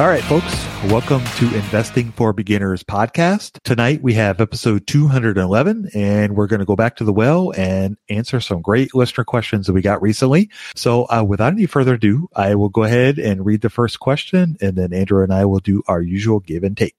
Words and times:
All 0.00 0.08
right, 0.08 0.24
folks, 0.24 0.66
welcome 0.84 1.22
to 1.36 1.54
Investing 1.54 2.10
for 2.12 2.32
Beginners 2.32 2.82
podcast. 2.82 3.58
Tonight 3.64 4.02
we 4.02 4.14
have 4.14 4.40
episode 4.40 4.86
211 4.86 5.90
and 5.92 6.34
we're 6.34 6.46
going 6.46 6.60
to 6.60 6.64
go 6.64 6.74
back 6.74 6.96
to 6.96 7.04
the 7.04 7.12
well 7.12 7.52
and 7.54 7.98
answer 8.08 8.40
some 8.40 8.62
great 8.62 8.94
listener 8.94 9.24
questions 9.24 9.66
that 9.66 9.74
we 9.74 9.82
got 9.82 10.00
recently. 10.00 10.48
So 10.74 11.04
uh, 11.10 11.22
without 11.22 11.52
any 11.52 11.66
further 11.66 11.96
ado, 11.96 12.30
I 12.34 12.54
will 12.54 12.70
go 12.70 12.84
ahead 12.84 13.18
and 13.18 13.44
read 13.44 13.60
the 13.60 13.68
first 13.68 14.00
question 14.00 14.56
and 14.62 14.74
then 14.74 14.94
Andrew 14.94 15.22
and 15.22 15.34
I 15.34 15.44
will 15.44 15.60
do 15.60 15.82
our 15.86 16.00
usual 16.00 16.40
give 16.40 16.64
and 16.64 16.74
take. 16.74 16.94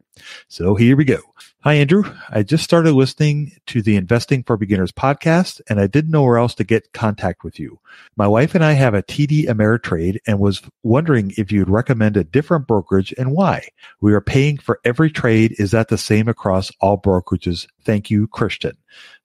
So 0.48 0.76
here 0.76 0.96
we 0.96 1.06
go. 1.06 1.20
Hi, 1.64 1.76
Andrew. 1.76 2.04
I 2.32 2.42
just 2.42 2.64
started 2.64 2.94
listening 2.94 3.52
to 3.68 3.84
the 3.84 3.96
Investing 3.96 4.42
for 4.42 4.58
Beginners 4.58 4.92
podcast 4.92 5.62
and 5.70 5.80
I 5.80 5.86
didn't 5.86 6.10
know 6.10 6.24
where 6.24 6.40
else 6.40 6.56
to 6.56 6.64
get 6.64 6.92
contact 6.94 7.44
with 7.44 7.60
you. 7.60 7.80
My 8.18 8.28
wife 8.28 8.56
and 8.56 8.66
I 8.66 8.72
have 8.72 8.96
a 8.96 9.04
TD 9.04 9.46
Ameritrade 9.46 10.18
and 10.26 10.40
was 10.40 10.64
wondering 10.82 11.34
if 11.38 11.52
you'd 11.52 11.70
recommend 11.70 12.18
a 12.18 12.24
different 12.24 12.66
brokerage 12.66 13.14
and 13.16 13.32
why. 13.32 13.68
We 14.02 14.14
are 14.14 14.22
paying 14.22 14.58
for 14.58 14.80
every 14.84 15.12
trade. 15.12 15.56
Is 15.60 15.70
that 15.70 15.90
the 15.90 16.00
same 16.00 16.28
across 16.28 16.72
all 16.82 16.98
brokerages? 16.98 17.68
Thank 17.84 18.10
you, 18.10 18.28
Christian. 18.28 18.76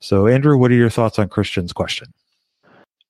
So, 0.00 0.26
Andrew, 0.26 0.58
what 0.58 0.70
are 0.70 0.74
your 0.74 0.90
thoughts 0.90 1.18
on 1.18 1.30
Christian's 1.30 1.72
question? 1.72 2.12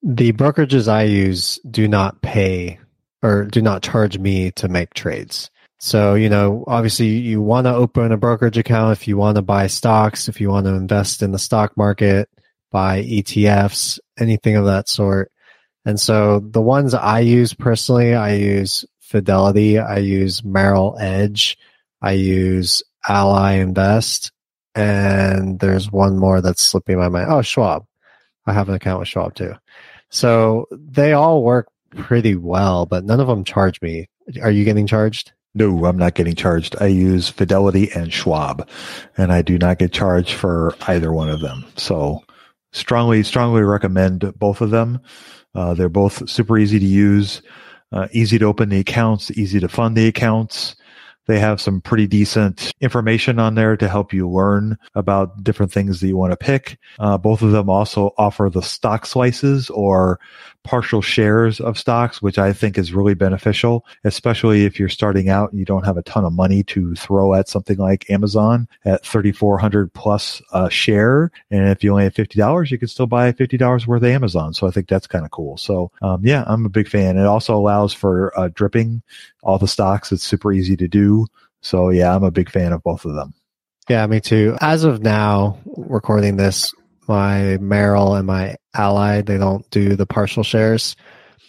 The 0.05 0.33
brokerages 0.35 0.87
I 0.87 1.03
use 1.03 1.59
do 1.69 1.89
not 1.89 2.23
pay 2.23 2.79
or 3.23 3.45
do 3.45 3.61
not 3.61 3.83
charge 3.83 4.19
me 4.19 4.53
to 4.53 4.69
make 4.69 4.95
trades. 4.95 5.51
So, 5.79 6.15
you 6.15 6.29
know, 6.29 6.65
obviously 6.67 7.09
you 7.09 7.43
want 7.43 7.67
to 7.67 7.75
open 7.75 8.13
a 8.13 8.17
brokerage 8.17 8.59
account 8.59 8.93
if 8.93 9.07
you 9.07 9.17
want 9.17 9.37
to 9.37 9.43
buy 9.43 9.67
stocks, 9.67 10.29
if 10.29 10.41
you 10.41 10.49
want 10.49 10.67
to 10.67 10.75
invest 10.75 11.23
in 11.23 11.33
the 11.33 11.39
stock 11.39 11.77
market, 11.77 12.31
buy 12.71 13.03
ETFs, 13.03 13.99
anything 14.19 14.57
of 14.57 14.65
that 14.67 14.89
sort. 14.89 15.31
And 15.85 16.01
so 16.01 16.41
the 16.41 16.63
ones 16.63 16.95
I 16.95 17.21
use 17.21 17.55
personally, 17.55 18.15
I 18.15 18.35
use 18.35 18.85
Fidelity, 19.01 19.79
I 19.79 19.99
use 19.99 20.43
Merrill 20.43 20.97
Edge, 20.99 21.59
I 22.03 22.13
use 22.13 22.83
Ally 23.07 23.53
Invest, 23.55 24.33
and 24.75 25.61
there's 25.61 25.93
one 25.93 26.19
more 26.19 26.41
that's 26.41 26.63
slipping 26.63 26.99
my 26.99 27.09
mind. 27.09 27.31
Oh, 27.31 27.43
Schwab. 27.43 27.87
I 28.47 28.53
have 28.53 28.69
an 28.69 28.75
account 28.75 29.01
with 29.01 29.09
Schwab 29.09 29.35
too. 29.35 29.55
So 30.11 30.67
they 30.71 31.13
all 31.13 31.43
work 31.43 31.69
pretty 31.91 32.35
well, 32.35 32.87
but 32.87 33.05
none 33.05 33.21
of 33.21 33.29
them 33.29 33.45
charge 33.45 33.81
me. 33.81 34.09
Are 34.43 34.51
you 34.51 34.65
getting 34.65 34.87
charged? 34.87 35.33
No, 35.57 35.87
I'm 35.87 35.97
not 35.97 36.15
getting 36.15 36.35
charged. 36.35 36.77
I 36.83 36.89
use 36.89 37.31
Fidelity 37.31 37.91
and 37.91 38.13
Schwab, 38.13 38.69
and 39.17 39.33
I 39.33 39.41
do 39.41 39.57
not 39.57 39.79
get 39.79 39.91
charged 39.91 40.35
for 40.35 40.75
either 40.83 41.15
one 41.15 41.31
of 41.31 41.41
them. 41.41 41.65
So 41.77 42.23
strongly, 42.73 43.23
strongly 43.23 43.63
recommend 43.63 44.35
both 44.39 44.61
of 44.61 44.69
them. 44.69 45.01
Uh, 45.55 45.73
they're 45.73 45.89
both 45.89 46.29
super 46.29 46.59
easy 46.59 46.79
to 46.79 46.85
use, 46.85 47.41
uh, 47.91 48.07
easy 48.13 48.39
to 48.39 48.45
open 48.45 48.69
the 48.69 48.81
accounts, 48.81 49.31
easy 49.31 49.59
to 49.59 49.69
fund 49.69 49.97
the 49.97 50.07
accounts. 50.07 50.77
They 51.27 51.39
have 51.39 51.61
some 51.61 51.81
pretty 51.81 52.07
decent 52.07 52.73
information 52.81 53.39
on 53.39 53.55
there 53.55 53.77
to 53.77 53.89
help 53.89 54.13
you 54.13 54.29
learn 54.29 54.79
about 54.95 55.43
different 55.43 55.73
things 55.73 56.01
that 56.01 56.09
you 56.09 56.17
want 56.17 56.33
to 56.33 56.37
pick. 56.37 56.79
Uh, 56.99 57.19
both 57.19 57.43
of 57.43 57.53
them 57.53 57.69
also 57.69 58.15
offer 58.17 58.49
the 58.51 58.63
stock 58.63 59.07
slices 59.07 59.71
or 59.71 60.19
partial 60.67 61.01
shares 61.01 61.61
of 61.61 61.79
stocks, 61.79 62.21
which 62.21 62.39
I 62.39 62.53
think 62.53 62.77
is 62.77 62.93
really 62.93 63.15
beneficial, 63.15 63.87
especially 64.05 64.65
if 64.65 64.79
you're 64.79 64.89
starting 64.89 65.29
out 65.29 65.51
and 65.51 65.59
you 65.61 65.65
don't 65.65 65.87
have 65.87 65.97
a 65.97 66.03
ton 66.03 66.25
of 66.25 66.33
money 66.33 66.65
to 66.65 66.95
throw 66.97 67.35
at 67.35 67.49
something 67.49 67.79
like 67.79 68.11
Amazon 68.11 68.69
at 68.85 69.07
3,400 69.07 69.93
plus 69.95 70.43
a 70.53 70.69
share. 70.69 71.31
And 71.51 71.69
if 71.69 71.85
you 71.85 71.93
only 71.93 72.05
have 72.05 72.15
$50, 72.15 72.71
you 72.71 72.79
can 72.79 72.89
still 72.89 73.07
buy 73.07 73.33
$50 73.33 73.87
worth 73.87 74.03
of 74.03 74.09
Amazon. 74.09 74.53
So 74.55 74.67
I 74.67 74.73
think 74.73 74.89
that's 74.89 75.07
kind 75.07 75.25
of 75.25 75.31
cool. 75.31 75.57
So, 75.57 75.93
um, 76.03 76.21
yeah, 76.25 76.43
I'm 76.47 76.67
a 76.67 76.71
big 76.71 76.89
fan. 76.89 77.17
It 77.17 77.27
also 77.27 77.57
allows 77.57 77.95
for 77.95 78.37
uh, 78.39 78.49
dripping 78.53 79.03
all 79.45 79.59
the 79.59 79.69
stocks. 79.69 80.11
It's 80.11 80.25
super 80.25 80.53
easy 80.53 80.77
to 80.77 80.89
do. 80.89 81.16
So 81.61 81.91
yeah, 81.91 82.15
I'm 82.15 82.25
a 82.25 82.31
big 82.31 82.51
fan 82.51 82.73
of 82.73 82.83
both 82.83 83.05
of 83.05 83.15
them. 83.15 83.35
Yeah, 83.89 84.07
me 84.07 84.21
too. 84.21 84.57
As 84.61 84.85
of 84.85 85.03
now, 85.03 85.59
recording 85.65 86.37
this, 86.37 86.75
my 87.09 87.57
Merrill 87.59 88.15
and 88.17 88.27
my 88.27 88.57
Ally, 88.75 89.23
they 89.23 89.39
don't 89.39 89.69
do 89.71 89.95
the 89.97 90.07
partial 90.07 90.43
shares. 90.43 90.97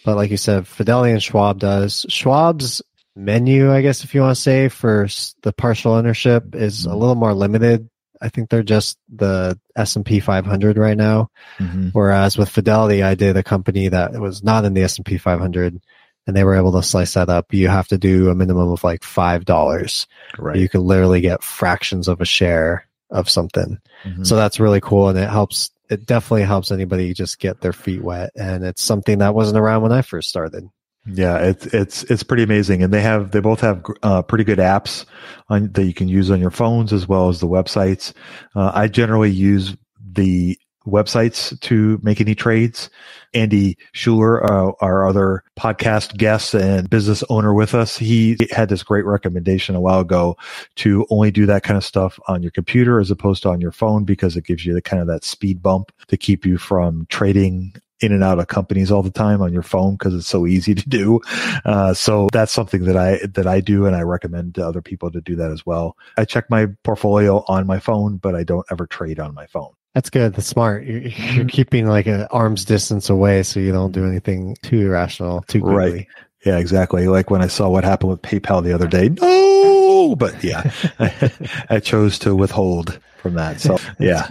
But 0.04 0.16
like 0.16 0.30
you 0.30 0.36
said, 0.36 0.66
Fidelity 0.66 1.12
and 1.12 1.22
Schwab 1.22 1.58
does. 1.58 2.06
Schwab's 2.08 2.80
menu, 3.16 3.72
I 3.72 3.82
guess, 3.82 4.04
if 4.04 4.14
you 4.14 4.20
want 4.20 4.36
to 4.36 4.40
say, 4.40 4.68
for 4.68 5.08
the 5.42 5.52
partial 5.52 5.92
ownership 5.92 6.54
is 6.54 6.86
a 6.86 6.94
little 6.94 7.16
more 7.16 7.34
limited. 7.34 7.90
I 8.20 8.28
think 8.28 8.48
they're 8.48 8.62
just 8.62 8.98
the 9.08 9.58
S&P 9.76 10.20
500 10.20 10.78
right 10.78 10.96
now. 10.96 11.30
Mm-hmm. 11.58 11.88
Whereas 11.92 12.38
with 12.38 12.48
Fidelity, 12.48 13.02
I 13.02 13.14
did 13.14 13.36
a 13.36 13.42
company 13.42 13.88
that 13.88 14.12
was 14.12 14.42
not 14.42 14.64
in 14.64 14.74
the 14.74 14.82
S&P 14.82 15.18
500 15.18 15.80
and 16.28 16.36
they 16.36 16.44
were 16.44 16.54
able 16.54 16.72
to 16.72 16.82
slice 16.82 17.14
that 17.14 17.30
up. 17.30 17.54
You 17.54 17.68
have 17.68 17.88
to 17.88 17.96
do 17.96 18.28
a 18.28 18.34
minimum 18.34 18.70
of 18.70 18.84
like 18.84 19.00
$5. 19.00 20.06
Right. 20.38 20.56
You 20.56 20.68
can 20.68 20.82
literally 20.82 21.22
get 21.22 21.42
fractions 21.42 22.06
of 22.06 22.20
a 22.20 22.26
share 22.26 22.86
of 23.10 23.30
something. 23.30 23.80
Mm-hmm. 24.04 24.24
So 24.24 24.36
that's 24.36 24.60
really 24.60 24.82
cool. 24.82 25.08
And 25.08 25.18
it 25.18 25.30
helps, 25.30 25.70
it 25.88 26.04
definitely 26.04 26.42
helps 26.42 26.70
anybody 26.70 27.14
just 27.14 27.38
get 27.40 27.62
their 27.62 27.72
feet 27.72 28.04
wet. 28.04 28.30
And 28.36 28.62
it's 28.62 28.82
something 28.82 29.18
that 29.18 29.34
wasn't 29.34 29.58
around 29.58 29.80
when 29.80 29.92
I 29.92 30.02
first 30.02 30.28
started. 30.28 30.68
Yeah, 31.10 31.38
it's 31.38 31.64
it's 31.68 32.02
it's 32.04 32.22
pretty 32.22 32.42
amazing, 32.42 32.82
and 32.82 32.92
they 32.92 33.00
have 33.00 33.30
they 33.30 33.40
both 33.40 33.60
have 33.62 33.82
uh, 34.02 34.20
pretty 34.20 34.44
good 34.44 34.58
apps 34.58 35.06
on, 35.48 35.72
that 35.72 35.84
you 35.84 35.94
can 35.94 36.06
use 36.06 36.30
on 36.30 36.38
your 36.38 36.50
phones 36.50 36.92
as 36.92 37.08
well 37.08 37.30
as 37.30 37.40
the 37.40 37.46
websites. 37.46 38.12
Uh, 38.54 38.72
I 38.74 38.88
generally 38.88 39.30
use 39.30 39.74
the 40.12 40.58
websites 40.86 41.58
to 41.60 41.98
make 42.02 42.20
any 42.20 42.34
trades. 42.34 42.90
Andy 43.34 43.76
Schuler, 43.92 44.42
uh, 44.44 44.72
our 44.80 45.06
other 45.06 45.44
podcast 45.58 46.16
guest 46.16 46.54
and 46.54 46.88
business 46.88 47.22
owner 47.28 47.52
with 47.52 47.74
us, 47.74 47.96
he 47.96 48.36
had 48.50 48.68
this 48.68 48.82
great 48.82 49.04
recommendation 49.04 49.74
a 49.74 49.80
while 49.80 50.00
ago 50.00 50.36
to 50.76 51.06
only 51.10 51.30
do 51.30 51.44
that 51.46 51.62
kind 51.62 51.76
of 51.76 51.84
stuff 51.84 52.18
on 52.26 52.42
your 52.42 52.52
computer 52.52 52.98
as 53.00 53.10
opposed 53.10 53.42
to 53.42 53.50
on 53.50 53.60
your 53.60 53.72
phone 53.72 54.04
because 54.04 54.36
it 54.36 54.44
gives 54.44 54.64
you 54.64 54.72
the 54.72 54.82
kind 54.82 55.02
of 55.02 55.08
that 55.08 55.24
speed 55.24 55.62
bump 55.62 55.92
to 56.08 56.16
keep 56.16 56.46
you 56.46 56.56
from 56.56 57.06
trading 57.10 57.74
in 58.00 58.12
and 58.12 58.22
out 58.22 58.38
of 58.38 58.46
companies 58.46 58.90
all 58.90 59.02
the 59.02 59.10
time 59.10 59.42
on 59.42 59.52
your 59.52 59.62
phone 59.62 59.94
because 59.94 60.14
it's 60.14 60.28
so 60.28 60.46
easy 60.46 60.74
to 60.74 60.88
do. 60.88 61.20
Uh, 61.64 61.92
so 61.92 62.28
that's 62.32 62.52
something 62.52 62.84
that 62.84 62.96
I 62.96 63.18
that 63.34 63.46
I 63.46 63.60
do, 63.60 63.86
and 63.86 63.96
I 63.96 64.02
recommend 64.02 64.54
to 64.54 64.66
other 64.66 64.82
people 64.82 65.10
to 65.10 65.20
do 65.20 65.36
that 65.36 65.50
as 65.50 65.66
well. 65.66 65.96
I 66.16 66.24
check 66.24 66.48
my 66.50 66.66
portfolio 66.84 67.44
on 67.48 67.66
my 67.66 67.78
phone, 67.78 68.16
but 68.16 68.34
I 68.34 68.44
don't 68.44 68.66
ever 68.70 68.86
trade 68.86 69.18
on 69.18 69.34
my 69.34 69.46
phone. 69.46 69.72
That's 69.94 70.10
good. 70.10 70.34
That's 70.34 70.46
smart. 70.46 70.84
You're, 70.84 71.00
you're 71.00 71.10
mm-hmm. 71.10 71.46
keeping 71.48 71.86
like 71.86 72.06
an 72.06 72.26
arm's 72.30 72.64
distance 72.64 73.10
away, 73.10 73.42
so 73.42 73.60
you 73.60 73.72
don't 73.72 73.92
do 73.92 74.06
anything 74.06 74.56
too 74.62 74.80
irrational, 74.80 75.42
too 75.48 75.60
quickly. 75.60 75.76
Right. 75.76 76.06
Yeah, 76.44 76.58
exactly. 76.58 77.08
Like 77.08 77.30
when 77.30 77.42
I 77.42 77.48
saw 77.48 77.68
what 77.68 77.84
happened 77.84 78.10
with 78.10 78.22
PayPal 78.22 78.62
the 78.62 78.72
other 78.72 78.86
day. 78.86 79.10
No, 79.98 80.14
but 80.14 80.44
yeah, 80.44 80.70
I, 81.00 81.32
I 81.70 81.80
chose 81.80 82.20
to 82.20 82.34
withhold 82.34 83.00
from 83.16 83.34
that. 83.34 83.60
So 83.60 83.78
yeah. 83.98 84.28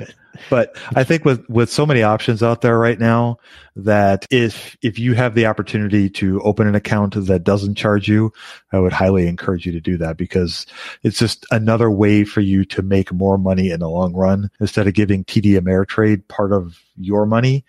But 0.50 0.78
I 0.96 1.04
think 1.04 1.26
with, 1.26 1.48
with 1.50 1.72
so 1.72 1.86
many 1.86 2.04
options 2.04 2.44
out 2.44 2.62
there 2.62 2.78
right 2.78 3.00
now 3.00 3.38
that 3.76 4.26
if, 4.30 4.78
if 4.82 4.98
you 4.98 5.14
have 5.14 5.36
the 5.36 5.46
opportunity 5.46 6.10
to 6.12 6.42
open 6.42 6.68
an 6.68 6.76
account 6.76 7.14
that 7.16 7.44
doesn't 7.44 7.76
charge 7.76 8.08
you, 8.08 8.32
I 8.72 8.80
would 8.80 8.94
highly 8.94 9.28
encourage 9.28 9.66
you 9.66 9.72
to 9.74 9.82
do 9.82 9.98
that 9.98 10.18
because 10.18 10.66
it's 11.04 11.20
just 11.20 11.46
another 11.52 11.92
way 11.92 12.24
for 12.24 12.42
you 12.42 12.66
to 12.66 12.82
make 12.82 13.14
more 13.14 13.38
money 13.38 13.70
in 13.70 13.80
the 13.80 13.90
long 13.90 14.14
run 14.14 14.50
instead 14.60 14.88
of 14.88 14.94
giving 14.94 15.24
TD 15.26 15.60
Ameritrade 15.60 16.28
part 16.28 16.52
of 16.52 16.80
your 16.98 17.26
money. 17.26 17.66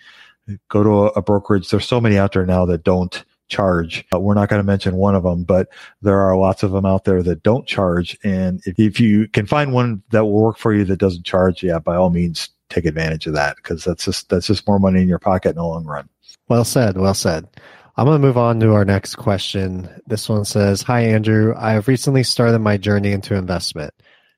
Go 0.68 0.82
to 0.82 0.90
a, 0.90 1.06
a 1.08 1.22
brokerage. 1.22 1.68
There's 1.68 1.86
so 1.86 2.00
many 2.00 2.16
out 2.16 2.32
there 2.32 2.46
now 2.46 2.64
that 2.66 2.82
don't 2.82 3.24
charge. 3.48 4.04
Uh, 4.14 4.20
we're 4.20 4.34
not 4.34 4.48
going 4.48 4.60
to 4.60 4.66
mention 4.66 4.96
one 4.96 5.14
of 5.14 5.22
them, 5.22 5.42
but 5.44 5.68
there 6.02 6.20
are 6.20 6.36
lots 6.36 6.62
of 6.62 6.70
them 6.70 6.86
out 6.86 7.04
there 7.04 7.22
that 7.22 7.42
don't 7.42 7.66
charge. 7.66 8.16
And 8.22 8.60
if, 8.64 8.78
if 8.78 9.00
you 9.00 9.28
can 9.28 9.46
find 9.46 9.72
one 9.72 10.02
that 10.10 10.24
will 10.24 10.42
work 10.42 10.58
for 10.58 10.72
you 10.72 10.84
that 10.84 10.98
doesn't 10.98 11.24
charge, 11.24 11.62
yeah, 11.62 11.78
by 11.78 11.96
all 11.96 12.10
means, 12.10 12.50
take 12.68 12.84
advantage 12.84 13.26
of 13.26 13.34
that 13.34 13.56
because 13.56 13.84
that's 13.84 14.04
just 14.04 14.28
that's 14.28 14.46
just 14.46 14.66
more 14.66 14.78
money 14.78 15.02
in 15.02 15.08
your 15.08 15.18
pocket 15.18 15.50
in 15.50 15.56
the 15.56 15.64
long 15.64 15.84
run. 15.84 16.08
Well 16.48 16.64
said. 16.64 16.96
Well 16.96 17.14
said. 17.14 17.46
I'm 17.96 18.06
going 18.06 18.20
to 18.20 18.26
move 18.26 18.38
on 18.38 18.60
to 18.60 18.74
our 18.74 18.84
next 18.84 19.16
question. 19.16 19.88
This 20.06 20.28
one 20.28 20.44
says, 20.44 20.82
"Hi 20.82 21.00
Andrew, 21.00 21.54
I 21.56 21.72
have 21.72 21.88
recently 21.88 22.22
started 22.22 22.60
my 22.60 22.76
journey 22.76 23.12
into 23.12 23.34
investment. 23.34 23.92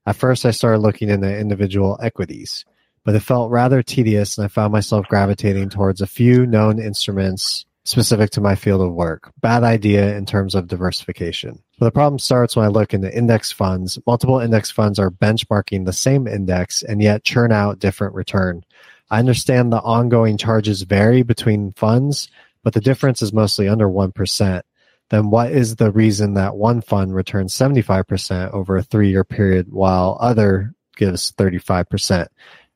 At 0.07 0.17
first, 0.17 0.47
I 0.47 0.51
started 0.51 0.79
looking 0.79 1.11
into 1.11 1.39
individual 1.39 1.99
equities, 2.03 2.65
but 3.05 3.15
it 3.15 3.21
felt 3.21 3.51
rather 3.51 3.83
tedious, 3.83 4.39
and 4.39 4.47
I 4.47 4.49
found 4.49 4.73
myself 4.73 5.07
gravitating 5.09 5.69
towards 5.69 6.01
a 6.01 6.07
few 6.07 6.47
known 6.47 6.79
instruments 6.79 7.67
specific 7.91 8.31
to 8.31 8.41
my 8.41 8.55
field 8.55 8.81
of 8.81 8.93
work. 8.93 9.33
Bad 9.41 9.65
idea 9.65 10.17
in 10.17 10.25
terms 10.27 10.55
of 10.55 10.69
diversification. 10.69 11.63
But 11.79 11.87
the 11.87 11.93
problem 11.93 12.19
starts 12.19 12.57
when 12.57 12.65
I 12.65 12.69
look 12.69 12.95
into 12.95 13.15
index 13.17 13.53
funds. 13.53 13.99
Multiple 14.07 14.41
index 14.41 14.71
funds 14.71 14.99
are 14.99 15.11
benchmarking 15.11 15.85
the 15.85 15.93
same 15.93 16.27
index 16.27 16.83
and 16.83 17.03
yet 17.03 17.25
churn 17.25 17.53
out 17.53 17.79
different 17.79 18.15
return. 18.15 18.65
I 19.11 19.19
understand 19.19 19.73
the 19.73 19.81
ongoing 19.81 20.37
charges 20.37 20.83
vary 20.83 21.23
between 21.23 21.73
funds, 21.73 22.29
but 22.63 22.75
the 22.75 22.81
difference 22.81 23.23
is 23.23 23.33
mostly 23.33 23.69
under 23.69 23.89
1%. 23.89 24.63
Then 25.09 25.31
what 25.31 25.51
is 25.51 25.77
the 25.77 25.91
reason 25.91 26.35
that 26.35 26.57
one 26.57 26.81
fund 26.81 27.15
returns 27.15 27.53
75% 27.55 28.53
over 28.53 28.77
a 28.77 28.83
three 28.83 29.11
year 29.11 29.25
period 29.25 29.67
while 29.73 30.17
other 30.21 30.73
gives 30.97 31.33
35%? 31.33 32.29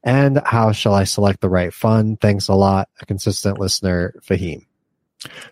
And 0.03 0.43
how 0.45 0.73
shall 0.73 0.95
I 0.95 1.05
select 1.05 1.41
the 1.41 1.49
right 1.49 1.73
fund? 1.73 2.21
Thanks 2.21 2.49
a 2.49 2.55
lot. 2.55 2.89
A 3.01 3.07
consistent 3.07 3.59
listener, 3.59 4.15
Fahim. 4.21 4.67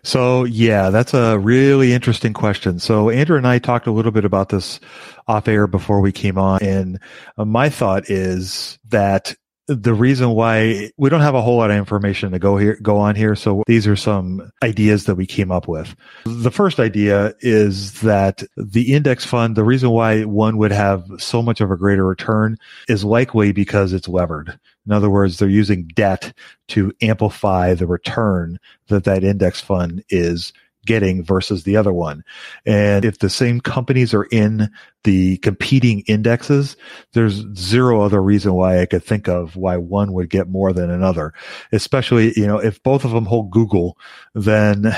So 0.03 0.43
yeah, 0.43 0.89
that's 0.89 1.13
a 1.13 1.37
really 1.39 1.93
interesting 1.93 2.33
question. 2.33 2.79
So 2.79 3.09
Andrew 3.09 3.37
and 3.37 3.47
I 3.47 3.59
talked 3.59 3.87
a 3.87 3.91
little 3.91 4.11
bit 4.11 4.25
about 4.25 4.49
this 4.49 4.79
off 5.27 5.47
air 5.47 5.67
before 5.67 6.01
we 6.01 6.11
came 6.11 6.37
on. 6.37 6.61
And 6.61 6.99
uh, 7.37 7.45
my 7.45 7.69
thought 7.69 8.09
is 8.09 8.77
that 8.89 9.35
the 9.67 9.93
reason 9.93 10.31
why 10.31 10.91
we 10.97 11.09
don't 11.09 11.21
have 11.21 11.35
a 11.35 11.41
whole 11.41 11.57
lot 11.57 11.71
of 11.71 11.77
information 11.77 12.31
to 12.31 12.39
go 12.39 12.57
here, 12.57 12.77
go 12.81 12.97
on 12.97 13.15
here. 13.15 13.33
So 13.33 13.63
these 13.65 13.87
are 13.87 13.95
some 13.95 14.51
ideas 14.61 15.05
that 15.05 15.15
we 15.15 15.25
came 15.25 15.51
up 15.51 15.67
with. 15.67 15.95
The 16.25 16.51
first 16.51 16.79
idea 16.79 17.33
is 17.39 18.01
that 18.01 18.43
the 18.57 18.93
index 18.93 19.25
fund, 19.25 19.55
the 19.55 19.63
reason 19.63 19.91
why 19.91 20.23
one 20.23 20.57
would 20.57 20.73
have 20.73 21.05
so 21.17 21.41
much 21.41 21.61
of 21.61 21.71
a 21.71 21.77
greater 21.77 22.05
return 22.05 22.57
is 22.89 23.05
likely 23.05 23.53
because 23.53 23.93
it's 23.93 24.09
levered. 24.09 24.59
In 24.85 24.91
other 24.91 25.09
words, 25.09 25.37
they're 25.37 25.49
using 25.49 25.87
debt 25.95 26.33
to 26.69 26.91
amplify 27.01 27.73
the 27.73 27.87
return 27.87 28.59
that 28.87 29.05
that 29.05 29.23
index 29.23 29.61
fund 29.61 30.03
is 30.09 30.53
getting 30.85 31.23
versus 31.23 31.63
the 31.63 31.77
other 31.77 31.93
one. 31.93 32.23
And 32.65 33.05
if 33.05 33.19
the 33.19 33.29
same 33.29 33.61
companies 33.61 34.13
are 34.13 34.25
in 34.25 34.69
the 35.03 35.37
competing 35.37 36.01
indexes, 36.01 36.75
there's 37.13 37.45
zero 37.55 38.01
other 38.01 38.21
reason 38.21 38.53
why 38.53 38.81
I 38.81 38.85
could 38.85 39.03
think 39.03 39.27
of 39.27 39.55
why 39.55 39.77
one 39.77 40.13
would 40.13 40.29
get 40.29 40.49
more 40.49 40.73
than 40.73 40.89
another. 40.89 41.33
Especially, 41.71 42.33
you 42.35 42.47
know, 42.47 42.57
if 42.57 42.81
both 42.83 43.05
of 43.05 43.11
them 43.11 43.25
hold 43.25 43.51
Google, 43.51 43.97
then 44.33 44.93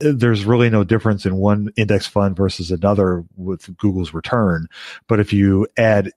there's 0.00 0.44
really 0.44 0.70
no 0.70 0.84
difference 0.84 1.26
in 1.26 1.36
one 1.36 1.70
index 1.76 2.06
fund 2.06 2.36
versus 2.36 2.70
another 2.70 3.24
with 3.36 3.76
Google's 3.76 4.14
return. 4.14 4.66
But 5.08 5.20
if 5.20 5.32
you 5.32 5.66
add 5.76 6.10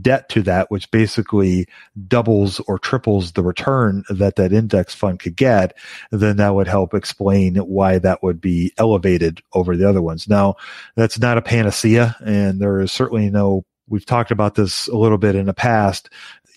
debt 0.00 0.28
to 0.28 0.42
that, 0.42 0.70
which 0.70 0.90
basically 0.90 1.66
doubles 2.06 2.60
or 2.60 2.78
triples 2.78 3.32
the 3.32 3.42
return 3.42 4.04
that 4.10 4.36
that 4.36 4.52
index 4.52 4.94
fund 4.94 5.18
could 5.18 5.36
get, 5.36 5.76
then 6.10 6.36
that 6.36 6.54
would 6.54 6.68
help 6.68 6.94
explain 6.94 7.56
why 7.56 7.98
that 7.98 8.22
would 8.22 8.40
be 8.40 8.72
elevated 8.78 9.42
over 9.54 9.76
the 9.76 9.88
other 9.88 10.02
ones. 10.02 10.28
Now, 10.28 10.56
that's 10.96 11.18
not 11.18 11.38
a 11.38 11.42
panacea, 11.42 12.16
and 12.24 12.60
there 12.60 12.80
is 12.80 12.92
certainly 12.92 13.30
no, 13.30 13.64
we've 13.88 14.06
talked 14.06 14.30
about 14.30 14.54
this 14.54 14.88
a 14.88 14.96
little 14.96 15.18
bit 15.18 15.34
in 15.34 15.46
the 15.46 15.54
past. 15.54 16.10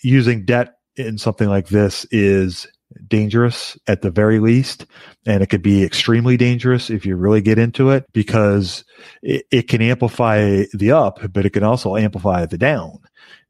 Using 0.03 0.45
debt 0.45 0.77
in 0.95 1.17
something 1.17 1.47
like 1.47 1.67
this 1.67 2.05
is 2.11 2.67
dangerous 3.07 3.77
at 3.87 4.01
the 4.01 4.11
very 4.11 4.39
least. 4.39 4.85
And 5.25 5.43
it 5.43 5.47
could 5.47 5.61
be 5.61 5.83
extremely 5.83 6.37
dangerous 6.37 6.89
if 6.89 7.05
you 7.05 7.15
really 7.15 7.41
get 7.41 7.59
into 7.59 7.89
it 7.89 8.05
because 8.13 8.83
it, 9.21 9.45
it, 9.51 9.67
can 9.67 9.81
amplify 9.81 10.63
the 10.73 10.91
up, 10.91 11.19
but 11.31 11.45
it 11.45 11.51
can 11.51 11.63
also 11.63 11.95
amplify 11.95 12.45
the 12.45 12.57
down. 12.57 12.99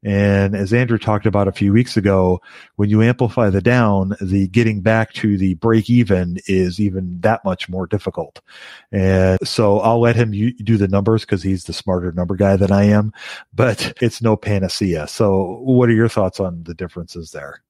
And 0.04 0.56
as 0.56 0.72
Andrew 0.72 0.98
talked 0.98 1.26
about 1.26 1.46
a 1.46 1.52
few 1.52 1.72
weeks 1.72 1.96
ago, 1.96 2.40
when 2.76 2.90
you 2.90 3.02
amplify 3.02 3.50
the 3.50 3.60
down, 3.60 4.16
the 4.20 4.48
getting 4.48 4.80
back 4.80 5.12
to 5.14 5.38
the 5.38 5.54
break 5.54 5.88
even 5.88 6.38
is 6.46 6.80
even 6.80 7.20
that 7.20 7.44
much 7.44 7.68
more 7.68 7.86
difficult. 7.86 8.40
And 8.90 9.38
so 9.46 9.78
I'll 9.78 10.00
let 10.00 10.16
him 10.16 10.32
do 10.32 10.76
the 10.76 10.88
numbers 10.88 11.22
because 11.22 11.42
he's 11.42 11.64
the 11.64 11.72
smarter 11.72 12.10
number 12.12 12.34
guy 12.34 12.56
than 12.56 12.72
I 12.72 12.84
am, 12.84 13.12
but 13.54 13.96
it's 14.02 14.20
no 14.20 14.36
panacea. 14.36 15.06
So 15.06 15.60
what 15.62 15.88
are 15.88 15.94
your 15.94 16.08
thoughts 16.08 16.40
on 16.40 16.64
the 16.64 16.74
differences 16.74 17.30
there? 17.30 17.62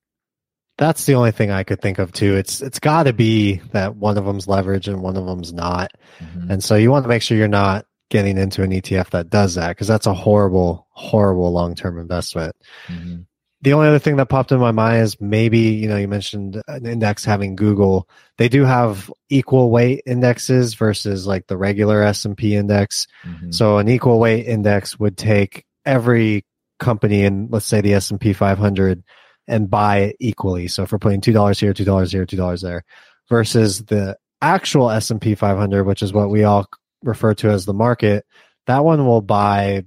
That's 0.83 1.05
the 1.05 1.15
only 1.15 1.31
thing 1.31 1.53
I 1.53 1.63
could 1.63 1.81
think 1.81 2.01
of 2.01 2.13
too. 2.13 2.35
It's 2.35 2.61
it's 2.61 2.81
got 2.81 3.05
to 3.05 3.13
be 3.13 3.59
that 3.71 3.95
one 3.95 4.19
of 4.19 4.25
them's 4.25 4.49
leverage 4.49 4.89
and 4.89 5.01
one 5.01 5.17
of 5.17 5.27
them's 5.27 5.53
not, 5.53 5.93
mm-hmm. 6.19 6.51
and 6.51 6.65
so 6.65 6.75
you 6.75 6.91
want 6.91 7.05
to 7.05 7.09
make 7.09 7.23
sure 7.23 7.37
you're 7.39 7.47
not 7.47 7.87
getting 8.11 8.37
into 8.37 8.65
an 8.65 8.73
ETF 8.73 9.11
that 9.11 9.31
does 9.31 9.55
that 9.55 9.69
because 9.69 9.87
that's 9.87 10.09
a 10.09 10.13
horrible, 10.13 10.89
horrible 10.91 11.53
long 11.53 11.77
term 11.77 12.01
investment. 12.01 12.57
Mm-hmm. 12.89 13.21
The 13.61 13.73
only 13.75 13.87
other 13.87 14.01
thing 14.01 14.17
that 14.17 14.29
popped 14.29 14.51
in 14.51 14.59
my 14.59 14.73
mind 14.73 15.05
is 15.05 15.21
maybe, 15.21 15.59
you 15.61 15.87
know, 15.87 15.97
you 15.97 16.09
mentioned 16.09 16.61
an 16.67 16.85
index 16.85 17.25
having 17.25 17.55
Google. 17.55 18.09
They 18.37 18.49
do 18.49 18.65
have 18.65 19.09
equal 19.29 19.71
weight 19.71 20.03
indexes 20.05 20.75
versus 20.75 21.29
like 21.29 21.47
the 21.47 21.57
regular 21.57 22.03
S&P 22.03 22.57
index. 22.57 23.07
Mm-hmm. 23.25 23.53
So 23.53 23.79
an 23.79 23.89
equal 23.89 24.19
weight 24.19 24.47
index 24.47 24.99
would 24.99 25.17
take 25.17 25.65
every 25.87 26.45
company 26.81 27.23
in 27.23 27.49
let's 27.53 27.67
say 27.67 27.81
the 27.81 27.95
S&P 27.95 28.33
500 28.33 29.05
and 29.49 29.71
buy 29.71 29.99
it 29.99 30.17
equally. 30.21 30.69
So 30.69 30.83
if 30.83 30.93
we're 30.93 30.99
putting 30.99 31.21
$2 31.21 31.61
here, 31.61 31.75
$2 31.75 32.11
here, 32.11 32.27
$2 32.27 32.63
there 32.63 32.85
versus 33.29 33.85
the 33.85 34.17
actual 34.41 34.91
S&P 34.91 35.35
500, 35.35 35.85
which 35.85 36.03
is 36.03 36.13
what 36.13 36.31
we 36.31 36.45
all 36.45 36.67
refer 37.03 37.35
to 37.35 37.51
as 37.51 37.65
the 37.65 37.75
market, 37.75 38.25
that 38.67 38.85
one 38.85 39.07
will 39.07 39.23
buy 39.23 39.85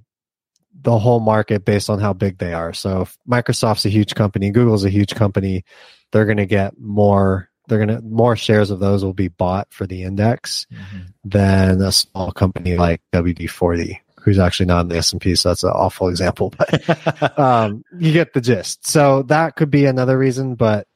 the 0.82 0.98
whole 0.98 1.20
market 1.20 1.64
based 1.64 1.90
on 1.90 1.98
how 1.98 2.12
big 2.12 2.38
they 2.38 2.52
are. 2.52 2.72
So 2.72 3.02
if 3.02 3.18
Microsoft's 3.28 3.86
a 3.86 3.90
huge 3.90 4.14
company, 4.14 4.50
Google's 4.50 4.84
a 4.84 4.90
huge 4.90 5.14
company, 5.14 5.64
they're 6.12 6.26
going 6.26 6.36
to 6.36 6.46
get 6.46 6.78
more 6.78 7.50
they're 7.68 7.84
going 7.84 8.00
to 8.00 8.00
more 8.02 8.36
shares 8.36 8.70
of 8.70 8.78
those 8.78 9.04
will 9.04 9.12
be 9.12 9.28
bought 9.28 9.66
for 9.72 9.86
the 9.86 10.04
index 10.04 10.66
mm-hmm. 10.72 11.06
than 11.24 11.80
a 11.80 11.90
small 11.90 12.30
company 12.30 12.76
like 12.76 13.02
WD40 13.12 13.98
who's 14.26 14.38
actually 14.38 14.66
not 14.66 14.82
in 14.82 14.88
the 14.88 14.98
S&P 14.98 15.34
so 15.34 15.48
that's 15.48 15.64
an 15.64 15.70
awful 15.70 16.08
example 16.08 16.52
but 16.58 17.38
um, 17.38 17.82
you 17.98 18.12
get 18.12 18.34
the 18.34 18.40
gist. 18.42 18.86
So 18.86 19.22
that 19.22 19.56
could 19.56 19.70
be 19.70 19.86
another 19.86 20.18
reason 20.18 20.54
but 20.54 20.86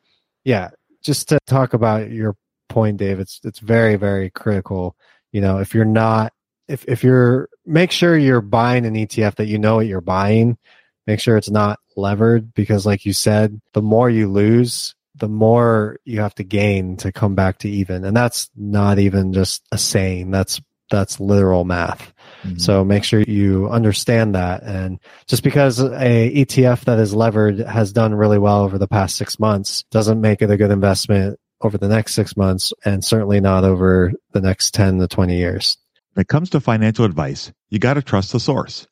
yeah, 0.44 0.70
just 1.02 1.30
to 1.30 1.38
talk 1.46 1.72
about 1.72 2.10
your 2.10 2.36
point 2.68 2.98
Dave, 2.98 3.18
it's 3.20 3.40
it's 3.44 3.60
very 3.60 3.96
very 3.96 4.28
critical 4.28 4.94
you 5.32 5.40
know, 5.40 5.58
if 5.58 5.74
you're 5.74 5.84
not, 5.84 6.32
if, 6.68 6.84
if 6.86 7.04
you're, 7.04 7.48
make 7.66 7.92
sure 7.92 8.16
you're 8.16 8.40
buying 8.40 8.86
an 8.86 8.94
ETF 8.94 9.36
that 9.36 9.46
you 9.46 9.58
know 9.58 9.76
what 9.76 9.86
you're 9.86 10.00
buying. 10.00 10.58
Make 11.06 11.20
sure 11.20 11.36
it's 11.36 11.50
not 11.50 11.80
levered 11.96 12.54
because, 12.54 12.86
like 12.86 13.04
you 13.04 13.12
said, 13.12 13.60
the 13.72 13.82
more 13.82 14.08
you 14.10 14.28
lose, 14.28 14.94
the 15.16 15.28
more 15.28 15.98
you 16.04 16.20
have 16.20 16.34
to 16.36 16.44
gain 16.44 16.96
to 16.98 17.10
come 17.10 17.34
back 17.34 17.58
to 17.58 17.68
even. 17.68 18.04
And 18.04 18.16
that's 18.16 18.50
not 18.54 18.98
even 18.98 19.32
just 19.32 19.62
a 19.72 19.78
saying. 19.78 20.30
That's 20.30 20.60
that's 20.90 21.18
literal 21.18 21.64
math. 21.64 22.12
Mm-hmm. 22.42 22.58
So 22.58 22.84
make 22.84 23.04
sure 23.04 23.20
you 23.20 23.68
understand 23.68 24.34
that. 24.34 24.62
And 24.62 24.98
just 25.26 25.42
because 25.42 25.80
a 25.80 26.44
ETF 26.44 26.84
that 26.84 26.98
is 26.98 27.14
levered 27.14 27.58
has 27.58 27.92
done 27.92 28.14
really 28.14 28.38
well 28.38 28.62
over 28.62 28.78
the 28.78 28.88
past 28.88 29.16
six 29.16 29.38
months 29.38 29.84
doesn't 29.90 30.20
make 30.20 30.42
it 30.42 30.50
a 30.50 30.56
good 30.56 30.70
investment 30.70 31.38
over 31.60 31.76
the 31.76 31.88
next 31.88 32.14
six 32.14 32.36
months 32.36 32.72
and 32.84 33.04
certainly 33.04 33.40
not 33.40 33.64
over 33.64 34.12
the 34.32 34.40
next 34.40 34.72
10 34.72 34.98
to 34.98 35.08
20 35.08 35.36
years. 35.36 35.76
When 36.14 36.22
it 36.22 36.28
comes 36.28 36.50
to 36.50 36.60
financial 36.60 37.04
advice, 37.04 37.52
you 37.68 37.78
got 37.78 37.94
to 37.94 38.02
trust 38.02 38.32
the 38.32 38.40
source. 38.40 38.86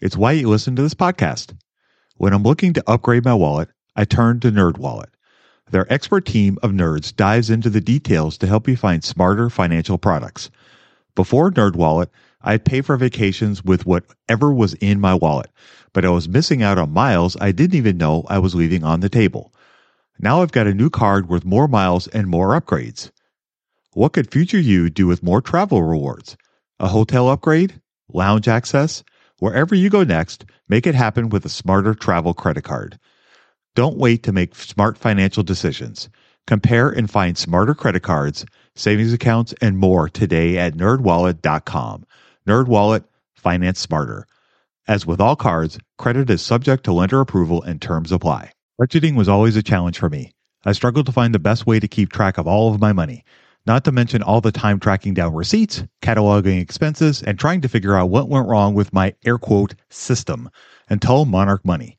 It's 0.00 0.16
why 0.16 0.32
you 0.32 0.48
listen 0.48 0.76
to 0.76 0.82
this 0.82 0.94
podcast. 0.94 1.56
When 2.16 2.32
I'm 2.32 2.42
looking 2.42 2.72
to 2.74 2.84
upgrade 2.86 3.24
my 3.24 3.34
wallet, 3.34 3.68
I 3.96 4.04
turn 4.04 4.40
to 4.40 4.50
NerdWallet. 4.50 5.08
Their 5.70 5.90
expert 5.92 6.26
team 6.26 6.58
of 6.62 6.70
nerds 6.70 7.14
dives 7.14 7.50
into 7.50 7.70
the 7.70 7.80
details 7.80 8.38
to 8.38 8.46
help 8.46 8.68
you 8.68 8.76
find 8.76 9.02
smarter 9.02 9.48
financial 9.48 9.98
products. 9.98 10.50
Before 11.14 11.50
NerdWallet, 11.50 12.08
I'd 12.44 12.64
pay 12.64 12.80
for 12.80 12.96
vacations 12.96 13.64
with 13.64 13.86
whatever 13.86 14.52
was 14.52 14.74
in 14.74 15.00
my 15.00 15.14
wallet, 15.14 15.50
but 15.92 16.04
I 16.04 16.10
was 16.10 16.28
missing 16.28 16.62
out 16.62 16.78
on 16.78 16.92
miles 16.92 17.36
I 17.40 17.52
didn't 17.52 17.76
even 17.76 17.96
know 17.96 18.24
I 18.28 18.38
was 18.38 18.54
leaving 18.54 18.84
on 18.84 19.00
the 19.00 19.08
table. 19.08 19.52
Now 20.18 20.42
I've 20.42 20.52
got 20.52 20.66
a 20.66 20.74
new 20.74 20.90
card 20.90 21.28
worth 21.28 21.44
more 21.44 21.68
miles 21.68 22.08
and 22.08 22.26
more 22.26 22.58
upgrades. 22.58 23.10
What 23.94 24.12
could 24.12 24.30
future 24.30 24.58
you 24.58 24.88
do 24.88 25.06
with 25.06 25.22
more 25.22 25.40
travel 25.40 25.82
rewards? 25.82 26.36
A 26.80 26.88
hotel 26.88 27.28
upgrade? 27.28 27.80
Lounge 28.12 28.48
access? 28.48 29.04
Wherever 29.38 29.74
you 29.74 29.90
go 29.90 30.04
next, 30.04 30.44
make 30.68 30.86
it 30.86 30.94
happen 30.94 31.28
with 31.28 31.44
a 31.44 31.48
smarter 31.48 31.94
travel 31.94 32.34
credit 32.34 32.62
card. 32.62 32.98
Don't 33.74 33.98
wait 33.98 34.22
to 34.22 34.32
make 34.32 34.54
smart 34.54 34.98
financial 34.98 35.42
decisions. 35.42 36.08
Compare 36.46 36.90
and 36.90 37.10
find 37.10 37.38
smarter 37.38 37.74
credit 37.74 38.02
cards, 38.02 38.44
savings 38.74 39.12
accounts, 39.12 39.54
and 39.60 39.78
more 39.78 40.08
today 40.08 40.58
at 40.58 40.74
nerdwallet.com. 40.74 42.04
NerdWallet, 42.46 43.04
finance 43.36 43.78
smarter. 43.78 44.26
As 44.88 45.06
with 45.06 45.20
all 45.20 45.36
cards, 45.36 45.78
credit 45.96 46.28
is 46.28 46.42
subject 46.42 46.82
to 46.84 46.92
lender 46.92 47.20
approval 47.20 47.62
and 47.62 47.80
terms 47.80 48.10
apply. 48.10 48.50
Budgeting 48.80 49.14
was 49.14 49.28
always 49.28 49.54
a 49.54 49.62
challenge 49.62 49.98
for 49.98 50.10
me. 50.10 50.32
I 50.64 50.72
struggled 50.72 51.06
to 51.06 51.12
find 51.12 51.32
the 51.32 51.38
best 51.38 51.66
way 51.66 51.78
to 51.78 51.86
keep 51.86 52.10
track 52.10 52.38
of 52.38 52.48
all 52.48 52.74
of 52.74 52.80
my 52.80 52.92
money, 52.92 53.24
not 53.64 53.84
to 53.84 53.92
mention 53.92 54.22
all 54.22 54.40
the 54.40 54.50
time 54.50 54.80
tracking 54.80 55.14
down 55.14 55.34
receipts, 55.34 55.84
cataloging 56.02 56.60
expenses, 56.60 57.22
and 57.22 57.38
trying 57.38 57.60
to 57.60 57.68
figure 57.68 57.94
out 57.94 58.10
what 58.10 58.28
went 58.28 58.48
wrong 58.48 58.74
with 58.74 58.92
my 58.92 59.14
air 59.24 59.38
quote 59.38 59.76
system 59.88 60.50
until 60.88 61.24
Monarch 61.24 61.64
Money. 61.64 61.96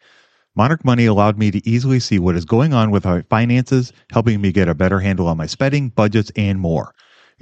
Monarch 0.55 0.83
Money 0.83 1.05
allowed 1.05 1.37
me 1.37 1.51
to 1.51 1.67
easily 1.67 1.99
see 2.01 2.19
what 2.19 2.35
is 2.35 2.45
going 2.45 2.73
on 2.73 2.91
with 2.91 3.05
my 3.05 3.21
finances, 3.23 3.93
helping 4.11 4.41
me 4.41 4.51
get 4.51 4.67
a 4.67 4.75
better 4.75 4.99
handle 4.99 5.27
on 5.27 5.37
my 5.37 5.45
spending, 5.45 5.89
budgets, 5.89 6.31
and 6.35 6.59
more. 6.59 6.93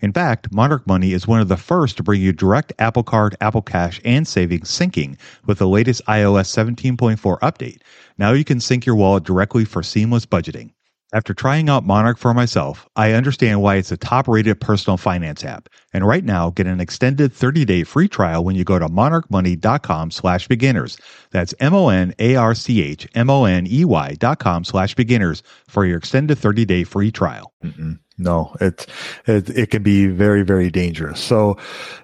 In 0.00 0.12
fact, 0.12 0.52
Monarch 0.52 0.86
Money 0.86 1.12
is 1.12 1.26
one 1.26 1.40
of 1.40 1.48
the 1.48 1.56
first 1.56 1.96
to 1.96 2.04
bring 2.04 2.20
you 2.20 2.32
direct 2.32 2.72
Apple 2.78 3.02
Card, 3.02 3.34
Apple 3.40 3.62
Cash, 3.62 4.00
and 4.04 4.28
savings 4.28 4.70
syncing 4.70 5.18
with 5.44 5.58
the 5.58 5.66
latest 5.66 6.04
iOS 6.06 6.46
17.4 6.48 7.40
update. 7.40 7.80
Now 8.16 8.30
you 8.30 8.44
can 8.44 8.60
sync 8.60 8.86
your 8.86 8.94
wallet 8.94 9.24
directly 9.24 9.64
for 9.64 9.82
seamless 9.82 10.24
budgeting. 10.24 10.70
After 11.12 11.34
trying 11.34 11.68
out 11.68 11.84
Monarch 11.84 12.18
for 12.18 12.32
myself, 12.32 12.86
I 12.94 13.12
understand 13.12 13.60
why 13.60 13.76
it's 13.76 13.90
a 13.90 13.96
top 13.96 14.28
rated 14.28 14.60
personal 14.60 14.98
finance 14.98 15.42
app. 15.42 15.68
And 15.92 16.06
right 16.06 16.24
now, 16.24 16.50
get 16.50 16.66
an 16.66 16.80
extended 16.80 17.32
30 17.32 17.64
day 17.64 17.84
free 17.84 18.08
trial 18.08 18.44
when 18.44 18.56
you 18.56 18.64
go 18.64 18.78
to 18.78 18.88
monarchmoney.com 18.88 20.10
slash 20.10 20.46
beginners. 20.48 20.98
That's 21.30 21.54
M 21.60 21.74
O 21.74 21.88
N 21.88 22.14
A 22.18 22.36
R 22.36 22.54
C 22.54 22.82
H 22.82 23.08
M 23.14 23.30
O 23.30 23.44
N 23.44 23.66
E 23.66 23.84
Y 23.84 24.14
dot 24.18 24.38
com 24.38 24.64
slash 24.64 24.94
beginners 24.94 25.42
for 25.66 25.86
your 25.86 25.98
extended 25.98 26.38
30 26.38 26.64
day 26.64 26.84
free 26.84 27.10
trial. 27.10 27.52
Mm-mm. 27.64 27.98
No, 28.20 28.56
it, 28.60 28.86
it, 29.26 29.48
it 29.48 29.70
can 29.70 29.84
be 29.84 30.06
very 30.06 30.42
very 30.42 30.70
dangerous. 30.70 31.20
So, 31.20 31.56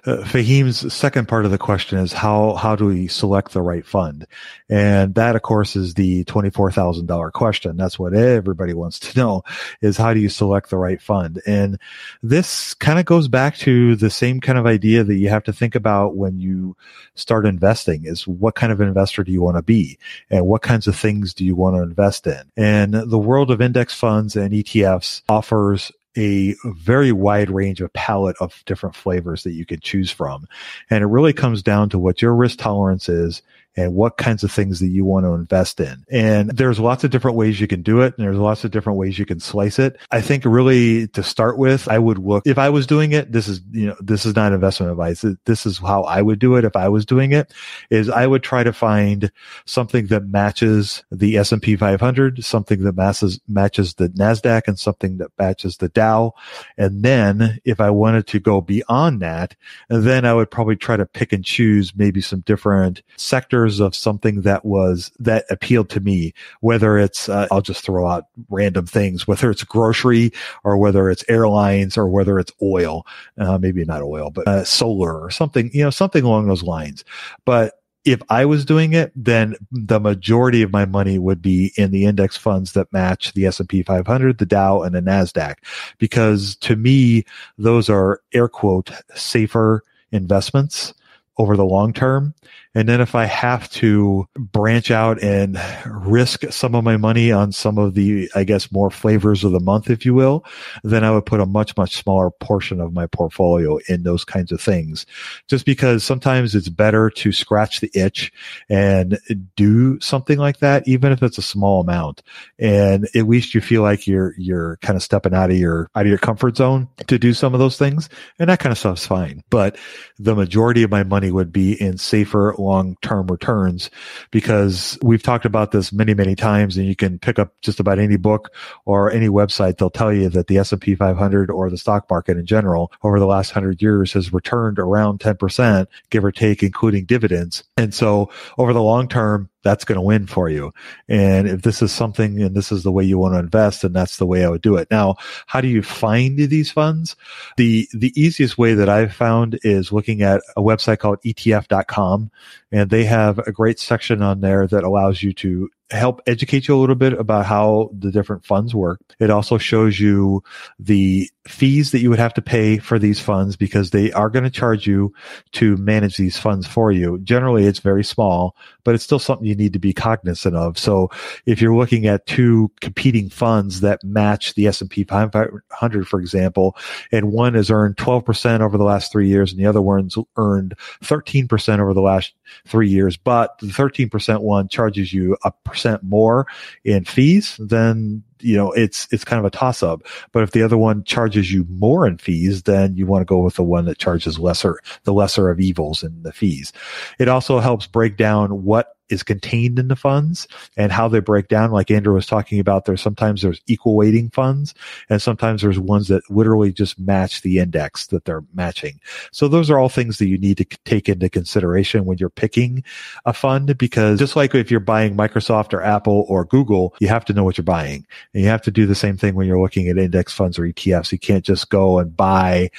uh, 0.05 0.23
Fahim's 0.23 0.93
second 0.93 1.27
part 1.27 1.43
of 1.43 1.51
the 1.51 1.57
question 1.57 1.99
is 1.99 2.13
how 2.13 2.53
how 2.53 2.77
do 2.77 2.85
we 2.85 3.07
select 3.07 3.51
the 3.51 3.61
right 3.61 3.85
fund, 3.85 4.25
and 4.69 5.13
that 5.15 5.35
of 5.35 5.41
course 5.41 5.75
is 5.75 5.95
the 5.95 6.23
twenty 6.23 6.49
four 6.49 6.71
thousand 6.71 7.07
dollar 7.07 7.31
question. 7.31 7.75
That's 7.75 7.99
what 7.99 8.13
everybody 8.13 8.73
wants 8.73 8.97
to 8.99 9.19
know 9.19 9.43
is 9.81 9.97
how 9.97 10.13
do 10.13 10.21
you 10.21 10.29
select 10.29 10.69
the 10.69 10.77
right 10.77 11.01
fund, 11.01 11.41
and 11.45 11.77
this 12.23 12.73
kind 12.75 12.97
of 12.97 13.03
goes 13.03 13.27
back 13.27 13.57
to 13.57 13.84
the 13.93 14.09
same 14.09 14.39
kind 14.39 14.57
of 14.57 14.65
idea 14.65 15.03
that 15.03 15.15
you 15.15 15.27
have 15.27 15.43
to 15.43 15.53
think 15.53 15.75
about 15.75 16.15
when 16.15 16.39
you 16.39 16.77
start 17.13 17.45
investing 17.45 18.05
is 18.05 18.25
what 18.25 18.55
kind 18.55 18.71
of 18.71 18.79
investor 18.79 19.23
do 19.23 19.31
you 19.31 19.41
want 19.41 19.57
to 19.57 19.61
be, 19.61 19.99
and 20.29 20.47
what 20.47 20.61
kinds 20.61 20.87
of 20.87 20.95
things 20.95 21.33
do 21.33 21.43
you 21.43 21.55
want 21.55 21.75
to 21.75 21.83
invest 21.83 22.25
in, 22.25 22.41
and 22.55 22.93
the 22.93 23.19
world 23.19 23.51
of 23.51 23.61
index 23.61 23.93
funds 23.93 24.37
and 24.37 24.53
ETFs 24.53 25.21
offers 25.27 25.91
a 26.17 26.55
very 26.63 27.11
wide 27.11 27.49
range 27.49 27.81
of 27.81 27.91
palette 27.91 28.37
of 28.39 28.63
different 28.65 28.95
flavors 28.95 29.43
that 29.43 29.51
you 29.51 29.65
can 29.65 29.79
choose 29.81 30.09
from. 30.09 30.47
And 30.89 31.03
it 31.03 31.07
really 31.07 31.33
comes 31.33 31.61
down 31.61 31.89
to 31.89 31.99
what 31.99 32.21
your 32.21 32.33
risk 32.33 32.59
tolerance 32.59 33.09
is 33.09 33.41
and 33.77 33.93
what 33.93 34.17
kinds 34.17 34.43
of 34.43 34.51
things 34.51 34.79
that 34.79 34.87
you 34.87 35.05
want 35.05 35.25
to 35.25 35.33
invest 35.33 35.79
in. 35.79 36.05
And 36.09 36.49
there's 36.51 36.79
lots 36.79 37.03
of 37.03 37.11
different 37.11 37.37
ways 37.37 37.59
you 37.59 37.67
can 37.67 37.81
do 37.81 38.01
it. 38.01 38.15
And 38.17 38.25
there's 38.25 38.37
lots 38.37 38.63
of 38.63 38.71
different 38.71 38.97
ways 38.97 39.19
you 39.19 39.25
can 39.25 39.39
slice 39.39 39.79
it. 39.79 39.97
I 40.11 40.21
think 40.21 40.45
really 40.45 41.07
to 41.09 41.23
start 41.23 41.57
with, 41.57 41.87
I 41.87 41.99
would 41.99 42.17
look, 42.17 42.45
if 42.45 42.57
I 42.57 42.69
was 42.69 42.87
doing 42.87 43.11
it, 43.11 43.31
this 43.31 43.47
is, 43.47 43.61
you 43.71 43.87
know, 43.87 43.95
this 43.99 44.25
is 44.25 44.35
not 44.35 44.53
investment 44.53 44.91
advice. 44.91 45.25
This 45.45 45.65
is 45.65 45.79
how 45.79 46.03
I 46.03 46.21
would 46.21 46.39
do 46.39 46.55
it 46.55 46.65
if 46.65 46.75
I 46.75 46.89
was 46.89 47.05
doing 47.05 47.31
it 47.31 47.53
is 47.89 48.09
I 48.09 48.27
would 48.27 48.43
try 48.43 48.63
to 48.63 48.73
find 48.73 49.31
something 49.65 50.07
that 50.07 50.27
matches 50.27 51.03
the 51.11 51.37
S&P 51.37 51.75
500, 51.75 52.43
something 52.43 52.83
that 52.83 52.95
matches, 52.95 53.39
matches 53.47 53.95
the 53.95 54.09
NASDAQ 54.09 54.63
and 54.67 54.79
something 54.79 55.17
that 55.17 55.31
matches 55.37 55.77
the 55.77 55.89
Dow. 55.89 56.33
And 56.77 57.03
then 57.03 57.59
if 57.65 57.79
I 57.79 57.89
wanted 57.89 58.27
to 58.27 58.39
go 58.39 58.61
beyond 58.61 59.21
that, 59.21 59.55
then 59.89 60.25
I 60.25 60.33
would 60.33 60.51
probably 60.51 60.75
try 60.75 60.97
to 60.97 61.05
pick 61.05 61.33
and 61.33 61.43
choose 61.43 61.93
maybe 61.95 62.21
some 62.21 62.41
different 62.41 63.01
sectors 63.17 63.64
of 63.79 63.95
something 63.95 64.41
that 64.41 64.65
was 64.65 65.11
that 65.19 65.45
appealed 65.49 65.89
to 65.89 65.99
me 65.99 66.33
whether 66.61 66.97
it's 66.97 67.29
uh, 67.29 67.47
i'll 67.51 67.61
just 67.61 67.83
throw 67.83 68.07
out 68.07 68.25
random 68.49 68.85
things 68.85 69.27
whether 69.27 69.49
it's 69.49 69.63
grocery 69.63 70.31
or 70.63 70.77
whether 70.77 71.09
it's 71.09 71.23
airlines 71.27 71.97
or 71.97 72.07
whether 72.07 72.39
it's 72.39 72.51
oil 72.61 73.05
uh, 73.37 73.57
maybe 73.57 73.83
not 73.85 74.01
oil 74.01 74.29
but 74.29 74.47
uh, 74.47 74.63
solar 74.63 75.19
or 75.19 75.29
something 75.29 75.69
you 75.73 75.83
know 75.83 75.89
something 75.89 76.23
along 76.23 76.47
those 76.47 76.63
lines 76.63 77.03
but 77.45 77.75
if 78.05 78.21
I 78.29 78.45
was 78.45 78.63
doing 78.63 78.93
it, 78.93 79.11
then 79.15 79.55
the 79.71 79.99
majority 79.99 80.61
of 80.61 80.71
my 80.71 80.85
money 80.85 81.17
would 81.17 81.41
be 81.41 81.73
in 81.75 81.89
the 81.89 82.05
index 82.05 82.37
funds 82.37 82.73
that 82.73 82.93
match 82.93 83.33
the 83.33 83.47
S&P 83.47 83.81
500, 83.81 84.37
the 84.37 84.45
Dow, 84.45 84.83
and 84.83 84.93
the 84.93 85.01
Nasdaq, 85.01 85.55
because 85.97 86.55
to 86.57 86.75
me, 86.75 87.25
those 87.57 87.89
are 87.89 88.21
air 88.31 88.47
quote 88.47 88.91
safer 89.15 89.83
investments 90.11 90.93
over 91.37 91.57
the 91.57 91.65
long 91.65 91.93
term. 91.93 92.33
And 92.75 92.89
then 92.89 93.01
if 93.01 93.15
I 93.15 93.25
have 93.25 93.69
to 93.71 94.27
branch 94.35 94.91
out 94.91 95.23
and 95.23 95.57
risk 95.85 96.43
some 96.51 96.75
of 96.75 96.83
my 96.83 96.97
money 96.97 97.31
on 97.31 97.51
some 97.53 97.77
of 97.77 97.93
the, 97.93 98.29
I 98.35 98.43
guess, 98.43 98.71
more 98.71 98.91
flavors 98.91 99.43
of 99.43 99.53
the 99.53 99.59
month, 99.59 99.89
if 99.89 100.05
you 100.05 100.13
will, 100.13 100.45
then 100.83 101.03
I 101.03 101.11
would 101.11 101.25
put 101.25 101.39
a 101.39 101.45
much, 101.45 101.75
much 101.77 101.95
smaller 101.95 102.29
portion 102.31 102.81
of 102.81 102.93
my 102.93 103.07
portfolio 103.07 103.79
in 103.87 104.03
those 104.03 104.25
kinds 104.25 104.51
of 104.51 104.59
things. 104.59 105.05
Just 105.47 105.65
because 105.65 106.03
sometimes 106.03 106.53
it's 106.53 106.69
better 106.69 107.09
to 107.11 107.31
scratch 107.31 107.79
the 107.79 107.89
itch 107.93 108.31
and 108.69 109.19
do 109.55 109.99
something 110.01 110.37
like 110.37 110.59
that, 110.59 110.85
even 110.87 111.13
if 111.13 111.23
it's 111.23 111.37
a 111.37 111.41
small 111.41 111.81
amount. 111.81 112.21
And 112.59 113.07
at 113.15 113.27
least 113.27 113.55
you 113.55 113.61
feel 113.61 113.81
like 113.83 114.05
you're, 114.05 114.35
you're 114.37 114.77
kind 114.81 114.97
of 114.97 115.03
stepping 115.03 115.33
out 115.33 115.49
of 115.49 115.57
your, 115.57 115.89
out 115.95 116.05
of 116.05 116.09
your 116.09 116.17
comfort 116.17 116.57
zone 116.57 116.89
to 117.07 117.17
do 117.17 117.33
some 117.33 117.53
of 117.53 117.59
those 117.59 117.77
things. 117.77 118.09
And 118.37 118.49
that 118.49 118.59
kind 118.59 118.71
of 118.71 118.77
stuff's 118.77 119.07
fine. 119.07 119.43
But 119.49 119.77
the 120.19 120.35
majority 120.35 120.83
of 120.83 120.91
my 120.91 121.03
money 121.03 121.31
would 121.31 121.53
be 121.53 121.79
in 121.81 121.97
safer 121.97 122.53
long-term 122.65 123.27
returns 123.27 123.89
because 124.31 124.97
we've 125.01 125.23
talked 125.23 125.45
about 125.45 125.71
this 125.71 125.93
many, 125.93 126.13
many 126.13 126.35
times 126.35 126.77
and 126.77 126.87
you 126.87 126.95
can 126.95 127.19
pick 127.19 127.39
up 127.39 127.53
just 127.61 127.79
about 127.79 127.99
any 127.99 128.17
book 128.17 128.51
or 128.85 129.11
any 129.11 129.29
website. 129.29 129.77
They'll 129.77 129.89
tell 129.89 130.13
you 130.13 130.29
that 130.29 130.47
the 130.47 130.57
S&P 130.57 130.95
500 130.95 131.49
or 131.49 131.69
the 131.69 131.77
stock 131.77 132.09
market 132.09 132.37
in 132.37 132.45
general 132.45 132.91
over 133.03 133.19
the 133.19 133.27
last 133.27 133.51
hundred 133.51 133.81
years 133.81 134.13
has 134.13 134.33
returned 134.33 134.79
around 134.79 135.19
10%, 135.19 135.87
give 136.09 136.25
or 136.25 136.31
take, 136.31 136.63
including 136.63 137.05
dividends. 137.05 137.63
And 137.77 137.93
so 137.93 138.29
over 138.57 138.73
the 138.73 138.81
long 138.81 139.07
term, 139.07 139.49
that's 139.65 139.83
going 139.83 139.97
to 139.97 140.01
win 140.01 140.27
for 140.27 140.47
you. 140.47 140.71
And 141.09 141.47
if 141.47 141.63
this 141.63 141.81
is 141.81 141.91
something 141.91 142.41
and 142.41 142.55
this 142.55 142.71
is 142.71 142.83
the 142.83 142.91
way 142.91 143.03
you 143.03 143.17
want 143.17 143.33
to 143.33 143.39
invest, 143.39 143.81
then 143.81 143.91
that's 143.91 144.17
the 144.17 144.25
way 144.25 144.45
I 144.45 144.49
would 144.49 144.61
do 144.61 144.77
it. 144.77 144.87
Now, 144.91 145.15
how 145.47 145.59
do 145.59 145.67
you 145.67 145.81
find 145.81 146.37
these 146.37 146.71
funds? 146.71 147.15
The, 147.57 147.89
the 147.91 148.13
easiest 148.15 148.57
way 148.57 148.75
that 148.75 148.87
I've 148.87 149.13
found 149.13 149.59
is 149.63 149.91
looking 149.91 150.21
at 150.21 150.41
a 150.55 150.61
website 150.61 150.99
called 150.99 151.19
ETF.com 151.23 152.31
and 152.71 152.89
they 152.89 153.05
have 153.05 153.39
a 153.39 153.51
great 153.51 153.79
section 153.79 154.21
on 154.21 154.41
there 154.41 154.67
that 154.67 154.83
allows 154.83 155.23
you 155.23 155.33
to 155.33 155.69
help 155.91 156.21
educate 156.25 156.67
you 156.67 156.75
a 156.75 156.79
little 156.79 156.95
bit 156.95 157.13
about 157.13 157.45
how 157.45 157.91
the 157.97 158.11
different 158.11 158.43
funds 158.43 158.73
work. 158.73 158.99
It 159.19 159.29
also 159.29 159.57
shows 159.57 159.99
you 159.99 160.43
the 160.79 161.29
fees 161.47 161.91
that 161.91 161.99
you 161.99 162.09
would 162.09 162.17
have 162.17 162.33
to 162.33 162.41
pay 162.41 162.79
for 162.79 162.97
these 162.97 163.19
funds 163.19 163.55
because 163.55 163.91
they 163.91 164.11
are 164.13 164.31
going 164.31 164.43
to 164.43 164.49
charge 164.49 164.87
you 164.87 165.13
to 165.51 165.77
manage 165.77 166.17
these 166.17 166.37
funds 166.37 166.65
for 166.65 166.91
you. 166.91 167.19
Generally, 167.19 167.65
it's 167.65 167.79
very 167.79 168.03
small, 168.03 168.55
but 168.83 168.95
it's 168.95 169.03
still 169.03 169.19
something 169.19 169.45
you 169.45 169.55
need 169.55 169.73
to 169.73 169.79
be 169.79 169.93
cognizant 169.93 170.55
of. 170.55 170.79
So 170.79 171.11
if 171.45 171.61
you're 171.61 171.75
looking 171.75 172.07
at 172.07 172.25
two 172.25 172.71
competing 172.81 173.29
funds 173.29 173.81
that 173.81 174.03
match 174.03 174.55
the 174.55 174.65
S&P 174.65 175.03
500, 175.03 176.07
for 176.07 176.19
example, 176.19 176.75
and 177.11 177.31
one 177.31 177.53
has 177.53 177.69
earned 177.69 177.97
12% 177.97 178.61
over 178.61 178.77
the 178.77 178.83
last 178.83 179.11
three 179.11 179.27
years 179.27 179.51
and 179.51 179.59
the 179.59 179.67
other 179.67 179.83
one's 179.83 180.17
earned 180.37 180.73
13% 181.03 181.79
over 181.79 181.93
the 181.93 182.01
last 182.01 182.33
three 182.65 182.89
years, 182.89 183.17
but 183.17 183.57
the 183.59 183.67
13% 183.67 184.41
one 184.41 184.67
charges 184.67 185.13
you 185.13 185.37
a 185.43 185.51
percent 185.75 186.03
more 186.03 186.47
in 186.85 187.03
fees, 187.03 187.57
then 187.59 188.23
you 188.39 188.55
know 188.55 188.71
it's 188.71 189.07
it's 189.11 189.23
kind 189.23 189.39
of 189.39 189.45
a 189.45 189.49
toss 189.49 189.83
up. 189.83 190.03
But 190.31 190.43
if 190.43 190.51
the 190.51 190.63
other 190.63 190.77
one 190.77 191.03
charges 191.03 191.51
you 191.51 191.65
more 191.69 192.07
in 192.07 192.17
fees, 192.17 192.63
then 192.63 192.95
you 192.95 193.05
want 193.05 193.21
to 193.21 193.25
go 193.25 193.39
with 193.39 193.55
the 193.55 193.63
one 193.63 193.85
that 193.85 193.97
charges 193.97 194.39
lesser, 194.39 194.79
the 195.03 195.13
lesser 195.13 195.49
of 195.49 195.59
evils 195.59 196.03
in 196.03 196.23
the 196.23 196.33
fees. 196.33 196.73
It 197.19 197.27
also 197.27 197.59
helps 197.59 197.87
break 197.87 198.17
down 198.17 198.63
what 198.63 198.95
is 199.09 199.23
contained 199.23 199.77
in 199.77 199.87
the 199.87 199.95
funds 199.95 200.47
and 200.77 200.91
how 200.91 201.07
they 201.07 201.19
break 201.19 201.47
down. 201.47 201.71
Like 201.71 201.91
Andrew 201.91 202.13
was 202.13 202.25
talking 202.25 202.59
about, 202.59 202.85
there's 202.85 203.01
sometimes 203.01 203.41
there's 203.41 203.61
equal 203.67 203.95
weighting 203.95 204.29
funds 204.29 204.73
and 205.09 205.21
sometimes 205.21 205.61
there's 205.61 205.79
ones 205.79 206.07
that 206.07 206.29
literally 206.29 206.71
just 206.71 206.99
match 206.99 207.41
the 207.41 207.59
index 207.59 208.07
that 208.07 208.25
they're 208.25 208.43
matching. 208.53 208.99
So 209.31 209.47
those 209.47 209.69
are 209.69 209.77
all 209.77 209.89
things 209.89 210.17
that 210.17 210.27
you 210.27 210.37
need 210.37 210.57
to 210.57 210.65
take 210.85 211.07
into 211.07 211.29
consideration 211.29 212.05
when 212.05 212.17
you're 212.17 212.29
picking 212.29 212.83
a 213.25 213.33
fund 213.33 213.77
because 213.77 214.19
just 214.19 214.35
like 214.35 214.55
if 214.55 214.71
you're 214.71 214.79
buying 214.79 215.15
Microsoft 215.15 215.73
or 215.73 215.81
Apple 215.81 216.25
or 216.27 216.45
Google, 216.45 216.95
you 216.99 217.07
have 217.07 217.25
to 217.25 217.33
know 217.33 217.43
what 217.43 217.57
you're 217.57 217.63
buying 217.63 218.05
and 218.35 218.43
you 218.43 218.49
have 218.49 218.61
to 218.63 218.71
do 218.71 218.85
the 218.85 218.95
same 218.95 219.15
thing 219.15 219.33
when 219.33 219.47
you're 219.47 219.61
looking 219.61 219.87
at 219.87 219.97
index 219.97 220.33
funds 220.33 220.59
or 220.59 220.63
ETFs. 220.63 221.13
You 221.13 221.17
can't 221.17 221.45
just 221.45 221.69
go 221.69 221.99
and 221.99 222.15
buy 222.15 222.69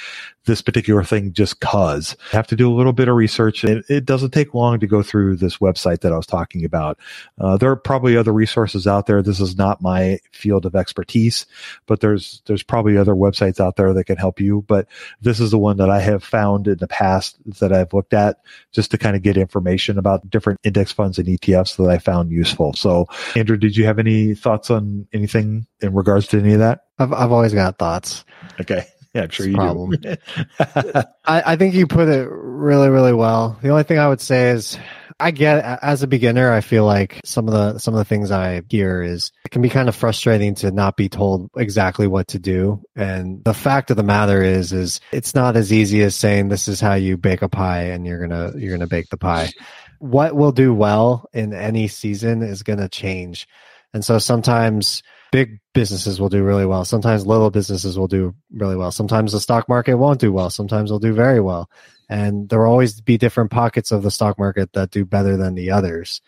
this 0.47 0.61
particular 0.61 1.03
thing 1.03 1.33
just 1.33 1.59
cause. 1.59 2.15
You 2.31 2.37
have 2.37 2.47
to 2.47 2.55
do 2.55 2.71
a 2.71 2.75
little 2.75 2.93
bit 2.93 3.07
of 3.07 3.15
research. 3.15 3.63
It, 3.63 3.85
it 3.89 4.05
doesn't 4.05 4.31
take 4.31 4.53
long 4.53 4.79
to 4.79 4.87
go 4.87 5.03
through 5.03 5.35
this 5.35 5.57
website 5.57 6.01
that 6.01 6.11
I 6.11 6.17
was 6.17 6.25
talking 6.25 6.65
about. 6.65 6.97
Uh, 7.39 7.57
there 7.57 7.69
are 7.69 7.75
probably 7.75 8.17
other 8.17 8.33
resources 8.33 8.87
out 8.87 9.05
there. 9.05 9.21
This 9.21 9.39
is 9.39 9.57
not 9.57 9.81
my 9.81 10.19
field 10.31 10.65
of 10.65 10.75
expertise, 10.75 11.45
but 11.85 11.99
there's 11.99 12.41
there's 12.47 12.63
probably 12.63 12.97
other 12.97 13.13
websites 13.13 13.59
out 13.59 13.75
there 13.75 13.93
that 13.93 14.05
can 14.05 14.17
help 14.17 14.39
you. 14.39 14.63
But 14.67 14.87
this 15.21 15.39
is 15.39 15.51
the 15.51 15.59
one 15.59 15.77
that 15.77 15.89
I 15.89 15.99
have 15.99 16.23
found 16.23 16.67
in 16.67 16.77
the 16.77 16.87
past 16.87 17.37
that 17.59 17.71
I've 17.71 17.93
looked 17.93 18.13
at 18.13 18.39
just 18.71 18.89
to 18.91 18.97
kind 18.97 19.15
of 19.15 19.21
get 19.21 19.37
information 19.37 19.99
about 19.99 20.29
different 20.29 20.59
index 20.63 20.91
funds 20.91 21.19
and 21.19 21.27
ETFs 21.27 21.75
that 21.75 21.89
I 21.89 21.97
found 21.99 22.31
useful. 22.31 22.73
So, 22.73 23.07
Andrew, 23.35 23.57
did 23.57 23.75
you 23.75 23.85
have 23.85 23.99
any 23.99 24.33
thoughts 24.33 24.71
on 24.71 25.07
anything 25.13 25.67
in 25.81 25.93
regards 25.93 26.27
to 26.27 26.39
any 26.39 26.53
of 26.53 26.59
that? 26.59 26.85
I've 26.97 27.13
I've 27.13 27.31
always 27.31 27.53
got 27.53 27.77
thoughts. 27.77 28.23
Okay. 28.59 28.87
Yeah, 29.17 29.23
I'm 29.23 29.29
sure 29.29 29.47
you 29.47 29.55
problem. 29.55 29.91
do. 29.99 30.15
I, 30.59 31.03
I 31.25 31.55
think 31.55 31.73
you 31.73 31.87
put 31.87 32.07
it 32.07 32.29
really, 32.29 32.89
really 32.89 33.13
well. 33.13 33.57
The 33.63 33.69
only 33.69 33.81
thing 33.81 33.97
I 33.97 34.07
would 34.07 34.21
say 34.21 34.51
is 34.51 34.77
I 35.19 35.31
get 35.31 35.81
as 35.81 36.03
a 36.03 36.07
beginner, 36.07 36.53
I 36.53 36.61
feel 36.61 36.85
like 36.85 37.19
some 37.25 37.47
of 37.47 37.53
the 37.55 37.79
some 37.79 37.95
of 37.95 37.97
the 37.97 38.05
things 38.05 38.29
I 38.29 38.61
hear 38.69 39.01
is 39.01 39.31
it 39.43 39.49
can 39.49 39.63
be 39.63 39.69
kind 39.69 39.89
of 39.89 39.95
frustrating 39.95 40.53
to 40.55 40.69
not 40.69 40.97
be 40.97 41.09
told 41.09 41.49
exactly 41.57 42.05
what 42.05 42.27
to 42.29 42.39
do. 42.39 42.83
And 42.95 43.43
the 43.43 43.55
fact 43.55 43.89
of 43.89 43.97
the 43.97 44.03
matter 44.03 44.43
is 44.43 44.71
is 44.71 45.01
it's 45.11 45.33
not 45.33 45.57
as 45.57 45.73
easy 45.73 46.03
as 46.03 46.15
saying 46.15 46.49
this 46.49 46.67
is 46.67 46.79
how 46.79 46.93
you 46.93 47.17
bake 47.17 47.41
a 47.41 47.49
pie 47.49 47.85
and 47.85 48.05
you're 48.05 48.19
gonna 48.19 48.53
you're 48.55 48.77
gonna 48.77 48.85
bake 48.85 49.09
the 49.09 49.17
pie. 49.17 49.49
What 49.97 50.35
will 50.35 50.51
do 50.51 50.75
well 50.75 51.27
in 51.33 51.55
any 51.55 51.87
season 51.87 52.43
is 52.43 52.61
gonna 52.61 52.87
change. 52.87 53.47
And 53.95 54.05
so 54.05 54.19
sometimes 54.19 55.01
big 55.31 55.59
businesses 55.73 56.19
will 56.19 56.29
do 56.29 56.43
really 56.43 56.65
well. 56.65 56.85
Sometimes 56.85 57.25
little 57.25 57.49
businesses 57.49 57.97
will 57.97 58.07
do 58.07 58.35
really 58.51 58.75
well. 58.75 58.91
Sometimes 58.91 59.31
the 59.31 59.39
stock 59.39 59.67
market 59.69 59.95
won't 59.95 60.19
do 60.19 60.31
well. 60.31 60.49
Sometimes 60.49 60.89
they'll 60.89 60.99
do 60.99 61.13
very 61.13 61.39
well. 61.39 61.69
And 62.09 62.47
there 62.49 62.59
will 62.59 62.71
always 62.71 63.01
be 63.01 63.17
different 63.17 63.51
pockets 63.51 63.91
of 63.91 64.03
the 64.03 64.11
stock 64.11 64.39
market 64.39 64.73
that 64.73 64.91
do 64.91 65.05
better 65.05 65.37
than 65.37 65.55
the 65.55 65.71
others. 65.71 66.21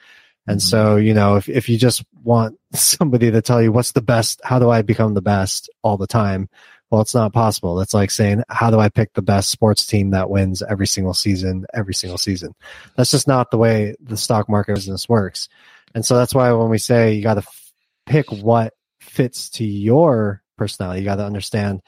And 0.48 0.60
mm-hmm. 0.60 0.68
so, 0.68 0.96
you 0.98 1.14
know, 1.14 1.36
if, 1.38 1.48
if 1.48 1.70
you 1.70 1.78
just 1.78 2.04
want 2.24 2.58
somebody 2.74 3.32
to 3.32 3.42
tell 3.42 3.62
you 3.62 3.72
what's 3.72 3.94
the 3.94 4.02
best, 4.02 4.42
how 4.44 4.60
do 4.60 4.70
I 4.70 4.82
become 4.82 5.14
the 5.14 5.22
best 5.22 5.70
all 5.84 5.98
the 5.98 6.08
time? 6.08 6.50
Well, 6.90 7.02
it's 7.02 7.14
not 7.14 7.34
possible. 7.34 7.76
That's 7.76 7.94
like 7.94 8.10
saying, 8.10 8.44
how 8.50 8.72
do 8.72 8.80
I 8.80 8.90
pick 8.90 9.14
the 9.14 9.22
best 9.22 9.52
sports 9.52 9.86
team 9.86 10.10
that 10.12 10.30
wins 10.30 10.64
every 10.64 10.88
single 10.88 11.14
season, 11.14 11.68
every 11.72 11.94
single 11.94 12.18
season? 12.18 12.56
That's 12.96 13.12
just 13.12 13.28
not 13.28 13.52
the 13.52 13.60
way 13.60 13.96
the 14.02 14.18
stock 14.18 14.50
market 14.50 14.74
business 14.74 15.08
works. 15.08 15.50
And 15.94 16.04
so 16.04 16.18
that's 16.18 16.34
why 16.34 16.52
when 16.54 16.70
we 16.70 16.80
say 16.80 17.14
you 17.14 17.22
got 17.22 17.36
to 17.36 17.42
f- 17.42 17.72
pick 18.08 18.32
what 18.32 18.74
fits 19.10 19.50
to 19.52 19.66
your 19.66 20.42
personality. 20.58 21.02
You 21.02 21.06
got 21.06 21.18
to 21.18 21.26
understand, 21.26 21.82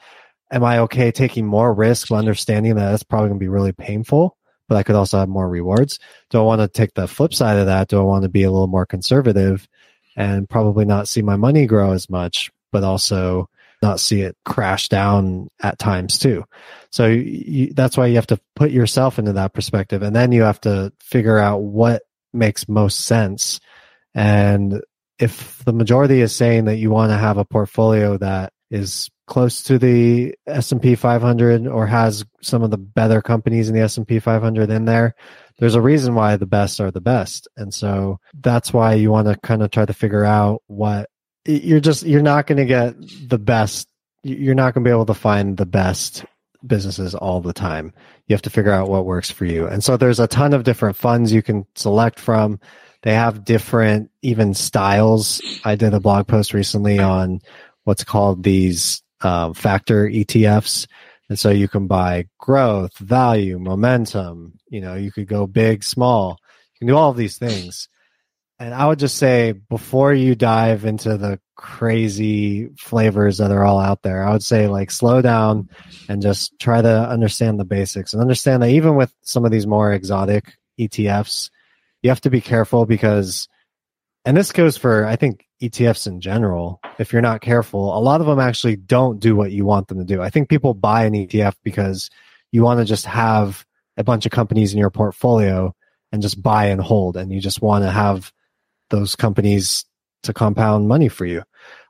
am 0.50 0.64
I 0.64 0.80
okay 0.80 1.10
taking 1.10 1.46
more 1.46 1.72
risk 1.72 2.10
understanding 2.10 2.74
that 2.74 2.90
that's 2.90 3.02
probably 3.02 3.28
going 3.28 3.38
to 3.38 3.44
be 3.44 3.48
really 3.48 3.72
painful, 3.72 4.36
but 4.68 4.76
I 4.76 4.82
could 4.82 4.96
also 4.96 5.18
have 5.18 5.28
more 5.28 5.48
rewards? 5.48 5.98
Do 6.30 6.38
I 6.38 6.42
want 6.42 6.60
to 6.60 6.68
take 6.68 6.94
the 6.94 7.08
flip 7.08 7.34
side 7.34 7.58
of 7.58 7.66
that? 7.66 7.88
Do 7.88 7.98
I 7.98 8.04
want 8.04 8.22
to 8.24 8.28
be 8.28 8.42
a 8.42 8.50
little 8.50 8.66
more 8.66 8.86
conservative 8.86 9.68
and 10.16 10.48
probably 10.48 10.84
not 10.84 11.08
see 11.08 11.22
my 11.22 11.36
money 11.36 11.66
grow 11.66 11.92
as 11.92 12.10
much, 12.10 12.50
but 12.70 12.84
also 12.84 13.48
not 13.82 14.00
see 14.00 14.22
it 14.22 14.36
crash 14.44 14.88
down 14.88 15.48
at 15.60 15.78
times 15.78 16.18
too. 16.18 16.44
So 16.90 17.06
you, 17.06 17.72
that's 17.74 17.96
why 17.96 18.06
you 18.06 18.14
have 18.14 18.28
to 18.28 18.40
put 18.54 18.70
yourself 18.70 19.18
into 19.18 19.34
that 19.34 19.52
perspective 19.52 20.02
and 20.02 20.14
then 20.14 20.30
you 20.32 20.42
have 20.42 20.60
to 20.62 20.92
figure 21.00 21.38
out 21.38 21.62
what 21.62 22.02
makes 22.32 22.68
most 22.68 23.00
sense. 23.00 23.60
And 24.14 24.82
if 25.22 25.64
the 25.64 25.72
majority 25.72 26.20
is 26.20 26.34
saying 26.34 26.64
that 26.64 26.78
you 26.78 26.90
want 26.90 27.12
to 27.12 27.16
have 27.16 27.38
a 27.38 27.44
portfolio 27.44 28.18
that 28.18 28.52
is 28.72 29.08
close 29.28 29.62
to 29.62 29.78
the 29.78 30.34
S&P 30.48 30.96
500 30.96 31.68
or 31.68 31.86
has 31.86 32.24
some 32.40 32.64
of 32.64 32.72
the 32.72 32.76
better 32.78 33.22
companies 33.22 33.68
in 33.68 33.74
the 33.74 33.82
S&P 33.82 34.18
500 34.18 34.68
in 34.68 34.84
there, 34.84 35.14
there's 35.58 35.76
a 35.76 35.80
reason 35.80 36.16
why 36.16 36.36
the 36.36 36.46
best 36.46 36.80
are 36.80 36.90
the 36.90 37.00
best. 37.00 37.46
And 37.56 37.72
so 37.72 38.18
that's 38.34 38.72
why 38.72 38.94
you 38.94 39.12
want 39.12 39.28
to 39.28 39.36
kind 39.36 39.62
of 39.62 39.70
try 39.70 39.86
to 39.86 39.92
figure 39.92 40.24
out 40.24 40.60
what 40.66 41.08
you're 41.44 41.80
just 41.80 42.04
you're 42.04 42.22
not 42.22 42.46
going 42.46 42.58
to 42.58 42.64
get 42.64 42.94
the 43.28 43.38
best 43.38 43.88
you're 44.22 44.54
not 44.54 44.74
going 44.74 44.84
to 44.84 44.88
be 44.88 44.92
able 44.92 45.06
to 45.06 45.14
find 45.14 45.56
the 45.56 45.66
best 45.66 46.24
businesses 46.66 47.14
all 47.14 47.40
the 47.40 47.52
time. 47.52 47.92
You 48.26 48.34
have 48.34 48.42
to 48.42 48.50
figure 48.50 48.72
out 48.72 48.88
what 48.88 49.04
works 49.04 49.30
for 49.30 49.44
you. 49.44 49.66
And 49.66 49.82
so 49.82 49.96
there's 49.96 50.20
a 50.20 50.28
ton 50.28 50.52
of 50.52 50.64
different 50.64 50.96
funds 50.96 51.32
you 51.32 51.42
can 51.42 51.66
select 51.74 52.20
from. 52.20 52.60
They 53.02 53.14
have 53.14 53.44
different 53.44 54.10
even 54.22 54.54
styles. 54.54 55.42
I 55.64 55.74
did 55.74 55.94
a 55.94 56.00
blog 56.00 56.28
post 56.28 56.54
recently 56.54 56.98
on 56.98 57.40
what's 57.84 58.04
called 58.04 58.42
these 58.42 59.02
uh, 59.20 59.52
factor 59.52 60.08
ETFs. 60.08 60.86
And 61.28 61.38
so 61.38 61.50
you 61.50 61.66
can 61.66 61.86
buy 61.86 62.26
growth, 62.38 62.96
value, 62.98 63.58
momentum. 63.58 64.58
You 64.68 64.82
know, 64.82 64.94
you 64.94 65.10
could 65.10 65.26
go 65.26 65.46
big, 65.46 65.82
small. 65.82 66.38
You 66.74 66.78
can 66.80 66.88
do 66.88 66.96
all 66.96 67.10
of 67.10 67.16
these 67.16 67.38
things. 67.38 67.88
And 68.58 68.74
I 68.74 68.86
would 68.86 69.00
just 69.00 69.16
say 69.16 69.52
before 69.52 70.14
you 70.14 70.36
dive 70.36 70.84
into 70.84 71.16
the 71.16 71.40
crazy 71.56 72.68
flavors 72.78 73.38
that 73.38 73.50
are 73.50 73.64
all 73.64 73.80
out 73.80 74.02
there, 74.02 74.24
I 74.24 74.30
would 74.32 74.44
say 74.44 74.68
like 74.68 74.92
slow 74.92 75.20
down 75.20 75.68
and 76.08 76.22
just 76.22 76.56
try 76.60 76.80
to 76.80 77.08
understand 77.08 77.58
the 77.58 77.64
basics 77.64 78.12
and 78.12 78.22
understand 78.22 78.62
that 78.62 78.70
even 78.70 78.94
with 78.94 79.12
some 79.22 79.44
of 79.44 79.50
these 79.50 79.66
more 79.66 79.92
exotic 79.92 80.54
ETFs, 80.78 81.50
you 82.02 82.10
have 82.10 82.20
to 82.22 82.30
be 82.30 82.40
careful 82.40 82.86
because, 82.86 83.48
and 84.24 84.36
this 84.36 84.52
goes 84.52 84.76
for, 84.76 85.06
I 85.06 85.16
think, 85.16 85.46
ETFs 85.62 86.06
in 86.06 86.20
general. 86.20 86.80
If 86.98 87.12
you're 87.12 87.22
not 87.22 87.40
careful, 87.40 87.96
a 87.96 88.00
lot 88.00 88.20
of 88.20 88.26
them 88.26 88.40
actually 88.40 88.76
don't 88.76 89.20
do 89.20 89.36
what 89.36 89.52
you 89.52 89.64
want 89.64 89.88
them 89.88 89.98
to 89.98 90.04
do. 90.04 90.20
I 90.20 90.30
think 90.30 90.48
people 90.48 90.74
buy 90.74 91.04
an 91.04 91.14
ETF 91.14 91.54
because 91.62 92.10
you 92.50 92.62
want 92.62 92.80
to 92.80 92.84
just 92.84 93.06
have 93.06 93.64
a 93.96 94.04
bunch 94.04 94.26
of 94.26 94.32
companies 94.32 94.72
in 94.72 94.78
your 94.78 94.90
portfolio 94.90 95.74
and 96.10 96.20
just 96.20 96.42
buy 96.42 96.66
and 96.66 96.80
hold, 96.80 97.16
and 97.16 97.32
you 97.32 97.40
just 97.40 97.62
want 97.62 97.84
to 97.84 97.90
have 97.90 98.32
those 98.90 99.16
companies 99.16 99.86
to 100.24 100.32
compound 100.32 100.88
money 100.88 101.08
for 101.08 101.24
you. 101.24 101.42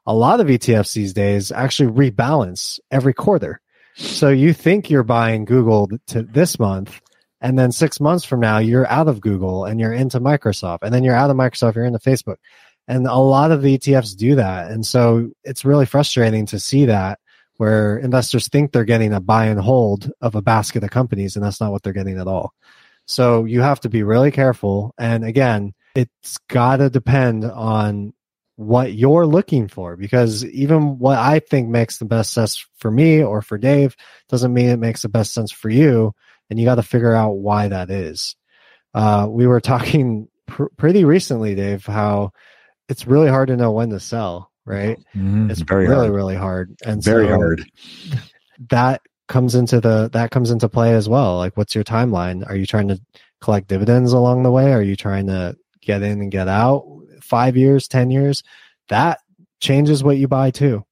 A 0.07 0.14
lot 0.14 0.40
of 0.40 0.46
ETFs 0.46 0.94
these 0.94 1.12
days 1.12 1.51
actually 1.51 1.90
rebalance 1.90 2.79
every 2.90 3.14
quarter. 3.14 3.61
So 3.94 4.29
you 4.29 4.53
think 4.53 4.90
you're 4.90 5.03
buying 5.03 5.44
Google 5.44 5.88
to 6.09 6.22
this 6.22 6.59
month, 6.59 7.01
and 7.42 7.59
then 7.59 7.72
six 7.72 8.00
months 8.00 8.24
from 8.24 8.40
now, 8.40 8.59
you're 8.59 8.87
out 8.87 9.09
of 9.09 9.20
Google 9.20 9.64
and 9.64 9.81
you're 9.81 9.92
into 9.92 10.20
Microsoft. 10.20 10.78
And 10.83 10.94
then 10.94 11.02
you're 11.02 11.16
out 11.16 11.28
of 11.28 11.37
Microsoft, 11.37 11.74
you're 11.74 11.85
into 11.85 11.98
Facebook. 11.98 12.37
And 12.87 13.07
a 13.07 13.16
lot 13.16 13.50
of 13.50 13.62
the 13.62 13.76
ETFs 13.76 14.16
do 14.16 14.37
that. 14.37 14.70
And 14.70 14.87
so 14.87 15.31
it's 15.42 15.64
really 15.64 15.87
frustrating 15.87 16.46
to 16.46 16.61
see 16.61 16.87
that 16.87 17.18
where 17.57 17.98
investors 17.98 18.48
think 18.48 18.72
they're 18.72 18.85
getting 18.85 19.12
a 19.12 19.20
buy 19.20 19.46
and 19.46 19.61
hold 19.61 20.11
of 20.20 20.35
a 20.35 20.42
basket 20.42 20.83
of 20.83 20.90
companies, 20.90 21.37
and 21.37 21.44
that's 21.44 21.61
not 21.61 21.70
what 21.70 21.83
they're 21.83 21.92
getting 21.92 22.18
at 22.18 22.26
all. 22.26 22.52
So 23.07 23.44
you 23.44 23.61
have 23.61 23.81
to 23.81 23.88
be 23.88 24.02
really 24.02 24.31
careful. 24.31 24.94
And 24.98 25.24
again, 25.24 25.74
it's 25.94 26.38
got 26.48 26.76
to 26.76 26.90
depend 26.90 27.44
on 27.44 28.14
what 28.57 28.92
you're 28.92 29.26
looking 29.26 29.68
for 29.68 29.96
because 29.96 30.44
even 30.46 30.98
what 30.98 31.18
I 31.18 31.40
think 31.40 31.68
makes 31.68 31.98
the 31.98 32.05
best 32.05 32.33
sense 32.33 32.66
for 32.78 32.90
me 32.90 33.22
or 33.22 33.42
for 33.42 33.59
Dave 33.59 33.96
doesn't 34.28 34.52
mean 34.52 34.70
it 34.70 34.78
makes 34.78 35.02
the 35.02 35.09
best 35.09 35.33
sense 35.33 35.50
for 35.50 35.68
you 35.68 36.14
and 36.52 36.60
you 36.60 36.66
got 36.66 36.74
to 36.74 36.82
figure 36.82 37.14
out 37.14 37.32
why 37.32 37.68
that 37.68 37.90
is. 37.90 38.36
Uh, 38.92 39.26
we 39.26 39.46
were 39.46 39.60
talking 39.72 40.28
pr- 40.46 40.66
pretty 40.76 41.04
recently, 41.04 41.54
Dave, 41.54 41.86
how 41.86 42.32
it's 42.90 43.06
really 43.06 43.28
hard 43.28 43.48
to 43.48 43.56
know 43.56 43.72
when 43.72 43.88
to 43.88 43.98
sell, 43.98 44.50
right? 44.66 44.98
Mm, 45.16 45.50
it's 45.50 45.60
very 45.60 45.88
really, 45.88 46.08
hard. 46.08 46.14
really 46.14 46.36
hard. 46.36 46.76
And 46.84 47.02
Very 47.02 47.26
so 47.28 47.34
hard. 47.36 47.64
that 48.68 49.00
comes 49.28 49.54
into 49.54 49.80
the 49.80 50.10
that 50.12 50.30
comes 50.30 50.50
into 50.50 50.68
play 50.68 50.92
as 50.94 51.08
well. 51.08 51.38
Like, 51.38 51.56
what's 51.56 51.74
your 51.74 51.84
timeline? 51.84 52.46
Are 52.46 52.54
you 52.56 52.66
trying 52.66 52.88
to 52.88 53.00
collect 53.40 53.68
dividends 53.68 54.12
along 54.12 54.42
the 54.42 54.50
way? 54.50 54.74
Are 54.74 54.82
you 54.82 54.94
trying 54.94 55.28
to 55.28 55.56
get 55.80 56.02
in 56.02 56.20
and 56.20 56.30
get 56.30 56.48
out? 56.48 56.84
Five 57.22 57.56
years, 57.56 57.88
ten 57.88 58.10
years? 58.10 58.42
That 58.90 59.20
changes 59.60 60.04
what 60.04 60.18
you 60.18 60.28
buy 60.28 60.50
too. 60.50 60.84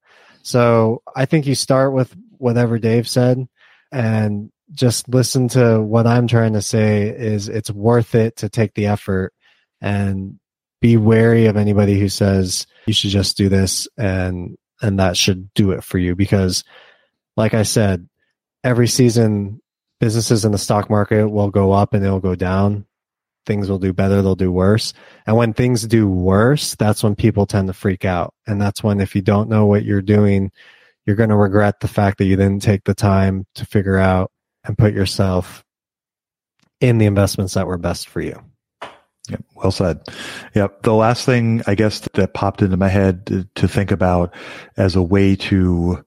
So 0.43 1.03
I 1.15 1.27
think 1.27 1.47
you 1.47 1.55
start 1.55 1.93
with 1.93 2.17
whatever 2.39 2.79
Dave 2.79 3.07
said 3.07 3.47
and 3.93 4.51
just 4.73 5.09
listen 5.09 5.49
to 5.49 5.81
what 5.81 6.07
I'm 6.07 6.27
trying 6.27 6.53
to 6.53 6.63
say 6.63 7.09
is 7.09 7.49
it's 7.49 7.71
worth 7.71 8.15
it 8.15 8.37
to 8.37 8.49
take 8.49 8.75
the 8.75 8.87
effort 8.87 9.33
and 9.81 10.39
be 10.81 10.97
wary 10.97 11.47
of 11.47 11.57
anybody 11.57 11.99
who 11.99 12.09
says 12.09 12.67
you 12.87 12.95
should 12.95 13.11
just 13.11 13.37
do 13.37 13.49
this 13.49 13.89
and 13.99 14.57
and 14.83 14.99
that 14.99 15.17
should 15.17 15.53
do 15.53 15.73
it 15.73 15.85
for 15.85 15.99
you. 15.99 16.15
Because 16.15 16.65
like 17.37 17.55
I 17.55 17.65
said 17.65 18.09
every 18.65 18.89
season 18.89 19.61
businesses 19.99 20.45
in 20.45 20.53
the 20.53 20.59
stock 20.59 20.89
market 20.89 21.29
will 21.29 21.51
go 21.51 21.73
up 21.73 21.93
and 21.93 22.05
it'll 22.05 22.21
go 22.21 22.35
down. 22.35 22.87
Things 23.47 23.69
will 23.69 23.79
do 23.79 23.93
better 23.93 24.23
they'll 24.23 24.37
do 24.37 24.53
worse. 24.53 24.93
And 25.27 25.37
when 25.37 25.53
things 25.53 25.87
do 25.87 26.09
worse 26.09 26.77
that's 26.77 27.03
when 27.03 27.17
people 27.17 27.47
tend 27.47 27.69
to 27.69 27.75
freak 27.75 28.05
out. 28.05 28.35
And 28.47 28.61
that's 28.61 28.83
when 28.83 29.01
if 29.01 29.15
you 29.15 29.23
don't 29.23 29.49
know 29.49 29.67
what 29.67 29.85
you're 29.85 30.03
doing 30.03 30.53
you're 31.07 31.17
going 31.17 31.31
to 31.31 31.37
regret 31.37 31.81
the 31.81 31.89
fact 31.89 32.19
that 32.19 32.27
you 32.27 32.37
didn't 32.37 32.63
take 32.63 32.85
the 32.85 32.95
time 32.95 33.47
to 33.55 33.67
figure 33.67 33.97
out 33.97 34.31
and 34.65 34.79
put 34.79 34.93
yourself 34.93 35.65
in 36.81 36.99
the 36.99 37.07
investments 37.07 37.55
that 37.55 37.67
were 37.67 37.79
best 37.79 38.09
for 38.09 38.21
you 38.21 38.43
Yep, 39.31 39.45
well 39.55 39.71
said. 39.71 40.01
Yep. 40.55 40.83
The 40.83 40.95
last 40.95 41.25
thing 41.25 41.63
I 41.67 41.75
guess 41.75 42.01
that 42.15 42.35
popped 42.35 42.63
into 42.63 42.77
my 42.77 42.89
head 42.89 43.47
to, 43.55 43.69
think 43.69 43.91
about 43.91 44.35
as 44.77 44.97
a 44.97 45.03
way 45.03 45.37
to 45.37 46.05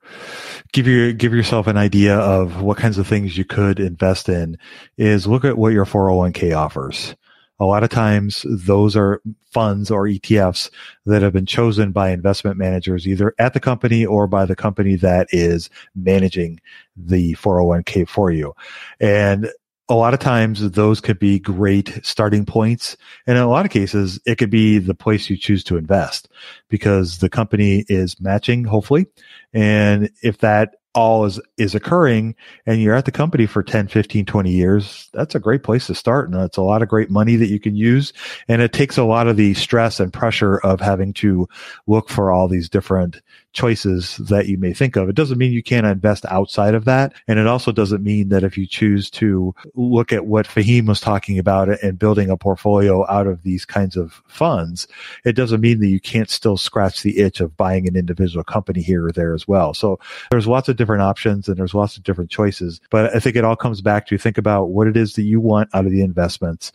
give 0.74 0.88
your 0.88 1.14
give 1.14 1.34
yourself 1.34 1.68
an 1.68 1.78
idea 1.78 2.18
of 2.18 2.62
what 2.62 2.78
kinds 2.78 2.98
of 2.98 3.08
things 3.08 3.38
you 3.38 3.46
could 3.46 3.80
invest 3.80 4.28
in 4.28 4.58
is 4.98 5.28
look 5.28 5.46
at 5.46 5.58
what 5.58 5.74
your 5.74 5.86
401k 5.86 6.56
offers. 6.58 7.16
A 7.60 7.66
lot 7.66 7.84
of 7.84 7.90
times 7.90 8.46
those 8.50 8.96
are 8.96 9.22
funds 9.52 9.92
or 9.92 10.06
ETFs 10.06 10.70
that 11.06 11.22
have 11.22 11.34
been 11.34 11.46
chosen 11.46 11.92
by 11.92 12.10
investment 12.10 12.58
managers 12.58 13.08
either 13.08 13.34
at 13.40 13.54
the 13.54 13.60
company 13.60 14.06
or 14.06 14.28
by 14.28 14.46
the 14.46 14.56
company 14.56 14.96
that 14.96 15.28
is 15.32 15.70
managing 15.96 16.60
the 16.96 17.34
401k 17.36 18.08
for 18.08 18.32
you. 18.32 18.54
And 19.00 19.50
a 19.90 19.96
lot 19.96 20.14
of 20.14 20.20
times 20.20 20.72
those 20.72 21.02
could 21.02 21.20
be 21.20 21.40
great 21.40 22.00
starting 22.04 22.46
points. 22.46 22.96
And 23.28 23.38
in 23.38 23.44
a 23.44 23.50
lot 23.50 23.66
of 23.66 23.72
cases, 23.72 24.20
it 24.26 24.38
could 24.38 24.50
be 24.50 24.78
the 24.78 24.96
place 24.96 25.30
you 25.30 25.38
choose 25.38 25.64
to 25.66 25.78
invest 25.78 26.30
because 26.70 27.20
the 27.20 27.30
company 27.30 27.86
is 27.90 28.20
matching, 28.20 28.64
hopefully. 28.64 29.08
And 29.54 30.10
if 30.24 30.40
that 30.40 30.76
all 30.94 31.26
is, 31.26 31.40
is 31.58 31.76
occurring 31.76 32.36
and 32.66 32.82
you're 32.82 32.96
at 32.96 33.06
the 33.06 33.12
company 33.12 33.46
for 33.46 33.64
10, 33.64 33.88
15, 33.88 34.26
20 34.26 34.52
years, 34.52 35.10
that's 35.14 35.36
a 35.36 35.40
great 35.40 35.64
place 35.64 35.88
to 35.88 35.96
start. 35.96 36.30
And 36.30 36.40
it's 36.42 36.58
a 36.58 36.62
lot 36.62 36.82
of 36.82 36.90
great 36.90 37.10
money 37.10 37.36
that 37.36 37.50
you 37.50 37.60
can 37.60 37.76
use. 37.76 38.14
And 38.48 38.62
it 38.62 38.74
takes 38.74 38.98
a 38.98 39.04
lot 39.04 39.28
of 39.28 39.38
the 39.38 39.54
stress 39.56 40.00
and 40.00 40.14
pressure 40.14 40.58
of 40.58 40.80
having 40.80 41.14
to 41.14 41.48
look 41.88 42.10
for 42.10 42.32
all 42.32 42.48
these 42.48 42.70
different 42.70 43.22
choices 43.54 44.18
that 44.18 44.48
you 44.48 44.58
may 44.58 44.74
think 44.74 44.96
of. 44.96 45.08
It 45.08 45.16
doesn't 45.16 45.38
mean 45.38 45.54
you 45.54 45.64
can't 45.64 45.86
invest 45.86 46.26
outside 46.30 46.74
of 46.74 46.86
that. 46.86 47.14
And 47.28 47.40
it 47.40 47.48
also 47.48 47.72
doesn't 47.72 48.04
mean 48.04 48.30
that 48.30 48.44
if 48.44 48.58
you 48.58 48.66
choose 48.66 49.10
to 49.12 49.56
look 49.76 50.12
at 50.12 50.26
what 50.26 50.48
Fahim 50.48 50.88
was 50.88 51.00
talking 51.00 51.40
about 51.40 51.70
and 51.84 52.00
building 52.00 52.30
a 52.30 52.38
portfolio 52.38 53.10
out 53.10 53.28
of 53.28 53.44
these 53.44 53.64
kinds 53.64 53.96
of 53.96 54.22
funds, 54.28 54.88
it 55.24 55.34
doesn't 55.34 55.62
mean 55.62 55.80
that 55.80 55.88
you 55.88 56.00
can't 56.00 56.30
still 56.30 56.58
scratch 56.58 57.04
the 57.04 57.20
itch 57.20 57.40
of 57.40 57.56
buying 57.56 57.88
an 57.88 57.96
individual 57.96 58.44
company 58.44 58.82
here 58.82 59.06
or 59.06 59.12
there 59.12 59.34
as 59.34 59.48
well. 59.48 59.74
So 59.74 60.00
there's 60.32 60.48
lots 60.48 60.68
of 60.68 60.76
different 60.76 61.04
options 61.04 61.48
and 61.48 61.58
there's 61.58 61.76
lots 61.76 61.96
of 61.96 62.04
different 62.04 62.32
choices. 62.32 62.82
But 62.90 63.16
I 63.16 63.20
think 63.20 63.36
it 63.36 63.46
all 63.46 63.56
comes 63.56 63.82
back 63.82 64.08
to 64.08 64.18
think 64.18 64.38
about 64.38 64.70
what 64.70 64.88
it 64.88 64.98
is 64.98 65.14
that 65.14 65.24
you 65.24 65.40
want 65.40 65.70
out 65.74 65.86
of 65.86 65.92
the 65.92 66.02
investments. 66.02 66.72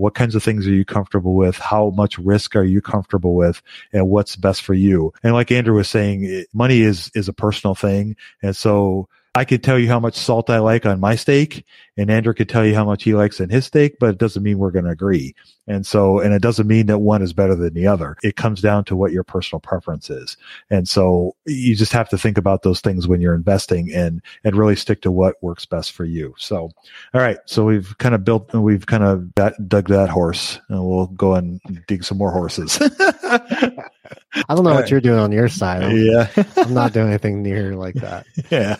What 0.00 0.14
kinds 0.14 0.34
of 0.34 0.42
things 0.42 0.66
are 0.66 0.72
you 0.72 0.84
comfortable 0.86 1.34
with? 1.34 1.56
How 1.56 1.90
much 1.90 2.18
risk 2.18 2.56
are 2.56 2.64
you 2.64 2.80
comfortable 2.80 3.34
with? 3.34 3.60
And 3.92 4.08
what's 4.08 4.34
best 4.34 4.62
for 4.62 4.72
you? 4.72 5.12
And 5.22 5.34
like 5.34 5.52
Andrew 5.52 5.76
was 5.76 5.88
saying, 5.88 6.46
money 6.54 6.80
is, 6.80 7.10
is 7.14 7.28
a 7.28 7.34
personal 7.34 7.74
thing. 7.74 8.16
And 8.42 8.56
so 8.56 9.08
I 9.34 9.44
could 9.44 9.62
tell 9.62 9.78
you 9.78 9.86
how 9.86 10.00
much 10.00 10.16
salt 10.16 10.50
I 10.50 10.58
like 10.58 10.84
on 10.84 10.98
my 10.98 11.14
steak, 11.14 11.64
and 11.96 12.10
Andrew 12.10 12.34
could 12.34 12.48
tell 12.48 12.66
you 12.66 12.74
how 12.74 12.84
much 12.84 13.04
he 13.04 13.14
likes 13.14 13.38
in 13.38 13.48
his 13.48 13.64
steak, 13.64 13.96
but 14.00 14.10
it 14.10 14.18
doesn't 14.18 14.42
mean 14.42 14.58
we're 14.58 14.72
going 14.72 14.86
to 14.86 14.90
agree. 14.90 15.36
And 15.68 15.86
so, 15.86 16.18
and 16.18 16.34
it 16.34 16.42
doesn't 16.42 16.66
mean 16.66 16.86
that 16.86 16.98
one 16.98 17.22
is 17.22 17.32
better 17.32 17.54
than 17.54 17.74
the 17.74 17.86
other. 17.86 18.16
It 18.24 18.34
comes 18.34 18.60
down 18.60 18.84
to 18.86 18.96
what 18.96 19.12
your 19.12 19.22
personal 19.22 19.60
preference 19.60 20.10
is. 20.10 20.36
And 20.68 20.88
so 20.88 21.36
you 21.46 21.76
just 21.76 21.92
have 21.92 22.08
to 22.08 22.18
think 22.18 22.38
about 22.38 22.62
those 22.62 22.80
things 22.80 23.06
when 23.06 23.20
you're 23.20 23.36
investing 23.36 23.92
and, 23.94 24.20
and 24.42 24.56
really 24.56 24.74
stick 24.74 25.00
to 25.02 25.12
what 25.12 25.40
works 25.42 25.64
best 25.64 25.92
for 25.92 26.04
you. 26.04 26.34
So, 26.36 26.72
all 27.14 27.20
right. 27.20 27.38
So 27.46 27.64
we've 27.64 27.96
kind 27.98 28.16
of 28.16 28.24
built, 28.24 28.52
we've 28.52 28.86
kind 28.86 29.04
of 29.04 29.32
dug 29.34 29.88
that 29.88 30.08
horse 30.08 30.58
and 30.68 30.84
we'll 30.84 31.06
go 31.06 31.34
and 31.34 31.60
dig 31.86 32.02
some 32.02 32.18
more 32.18 32.32
horses. 32.32 32.80
I 34.34 34.54
don't 34.54 34.64
know 34.64 34.74
what 34.74 34.90
you're 34.90 35.00
doing 35.00 35.18
on 35.18 35.32
your 35.32 35.48
side. 35.48 35.82
I'm, 35.82 35.96
yeah. 35.96 36.28
I'm 36.56 36.74
not 36.74 36.92
doing 36.92 37.08
anything 37.08 37.42
near 37.42 37.74
like 37.74 37.94
that. 37.96 38.26
yeah. 38.50 38.76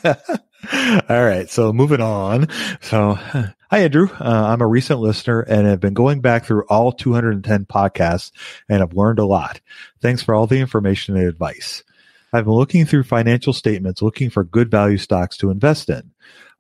All 1.09 1.25
right. 1.25 1.49
So 1.51 1.73
moving 1.73 2.01
on. 2.01 2.49
So, 2.81 3.15
hi, 3.15 3.55
Andrew. 3.73 4.09
Uh, 4.21 4.47
I'm 4.49 4.61
a 4.61 4.67
recent 4.67 5.01
listener 5.01 5.41
and 5.41 5.67
have 5.67 5.81
been 5.81 5.95
going 5.95 6.21
back 6.21 6.45
through 6.45 6.65
all 6.69 6.93
210 6.93 7.67
podcasts 7.67 8.31
and 8.69 8.81
have 8.81 8.95
learned 8.95 9.19
a 9.19 9.27
lot. 9.27 9.61
Thanks 10.01 10.23
for 10.23 10.35
all 10.35 10.47
the 10.47 10.59
information 10.61 11.17
and 11.17 11.27
advice. 11.27 11.83
I've 12.33 12.45
been 12.45 12.55
looking 12.55 12.85
through 12.87 13.05
financial 13.05 13.53
statements 13.53 14.03
looking 14.03 14.31
for 14.31 14.45
good 14.45 14.71
value 14.71 14.99
stocks 14.99 15.37
to 15.39 15.51
invest 15.51 15.91
in. 15.91 16.13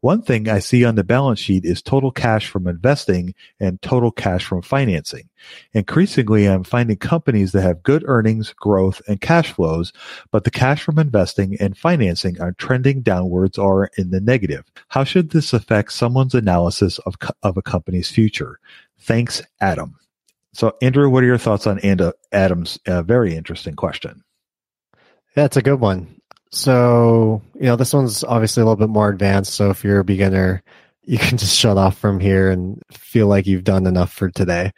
One 0.02 0.22
thing 0.22 0.48
I 0.48 0.60
see 0.60 0.84
on 0.84 0.94
the 0.94 1.04
balance 1.04 1.38
sheet 1.38 1.66
is 1.66 1.82
total 1.82 2.10
cash 2.10 2.48
from 2.48 2.66
investing 2.66 3.34
and 3.58 3.80
total 3.82 4.10
cash 4.10 4.46
from 4.46 4.62
financing. 4.62 5.28
Increasingly, 5.74 6.46
I'm 6.46 6.64
finding 6.64 6.96
companies 6.96 7.52
that 7.52 7.62
have 7.62 7.82
good 7.82 8.04
earnings, 8.06 8.54
growth, 8.54 9.02
and 9.06 9.20
cash 9.20 9.52
flows, 9.52 9.92
but 10.30 10.44
the 10.44 10.50
cash 10.50 10.82
from 10.82 10.98
investing 10.98 11.56
and 11.60 11.76
financing 11.76 12.40
are 12.40 12.52
trending 12.52 13.02
downwards 13.02 13.58
or 13.58 13.90
in 13.98 14.10
the 14.10 14.20
negative. 14.20 14.64
How 14.88 15.04
should 15.04 15.30
this 15.30 15.52
affect 15.52 15.92
someone's 15.92 16.34
analysis 16.34 16.98
of, 17.00 17.18
co- 17.18 17.34
of 17.42 17.58
a 17.58 17.62
company's 17.62 18.10
future? 18.10 18.58
Thanks, 18.98 19.42
Adam. 19.60 19.96
So, 20.54 20.76
Andrew, 20.80 21.10
what 21.10 21.22
are 21.22 21.26
your 21.26 21.38
thoughts 21.38 21.66
on 21.66 21.78
Anda- 21.80 22.14
Adam's 22.32 22.78
uh, 22.86 23.02
very 23.02 23.34
interesting 23.34 23.74
question? 23.74 24.24
It's 25.36 25.56
a 25.56 25.62
good 25.62 25.78
one. 25.80 26.19
So, 26.52 27.42
you 27.54 27.66
know, 27.66 27.76
this 27.76 27.92
one's 27.92 28.24
obviously 28.24 28.62
a 28.62 28.64
little 28.64 28.76
bit 28.76 28.88
more 28.88 29.08
advanced. 29.08 29.54
So 29.54 29.70
if 29.70 29.84
you're 29.84 30.00
a 30.00 30.04
beginner, 30.04 30.62
you 31.02 31.18
can 31.18 31.38
just 31.38 31.58
shut 31.58 31.78
off 31.78 31.98
from 31.98 32.20
here 32.20 32.50
and 32.50 32.82
feel 32.92 33.26
like 33.26 33.46
you've 33.46 33.64
done 33.64 33.86
enough 33.86 34.12
for 34.12 34.30
today. 34.30 34.72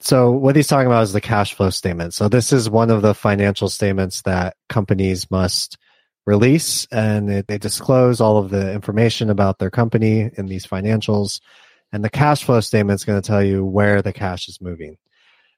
So 0.00 0.30
what 0.30 0.56
he's 0.56 0.68
talking 0.68 0.86
about 0.86 1.02
is 1.02 1.12
the 1.12 1.20
cash 1.20 1.54
flow 1.54 1.70
statement. 1.70 2.14
So 2.14 2.28
this 2.28 2.52
is 2.52 2.70
one 2.70 2.90
of 2.90 3.02
the 3.02 3.14
financial 3.14 3.68
statements 3.68 4.22
that 4.22 4.56
companies 4.68 5.30
must 5.30 5.76
release 6.26 6.86
and 6.90 7.28
they, 7.28 7.42
they 7.42 7.58
disclose 7.58 8.20
all 8.20 8.38
of 8.38 8.50
the 8.50 8.72
information 8.72 9.30
about 9.30 9.58
their 9.58 9.70
company 9.70 10.30
in 10.36 10.46
these 10.46 10.66
financials. 10.66 11.40
And 11.92 12.04
the 12.04 12.10
cash 12.10 12.44
flow 12.44 12.60
statement 12.60 13.00
is 13.00 13.04
going 13.04 13.20
to 13.20 13.26
tell 13.26 13.42
you 13.42 13.64
where 13.64 14.00
the 14.00 14.12
cash 14.12 14.48
is 14.48 14.60
moving. 14.60 14.96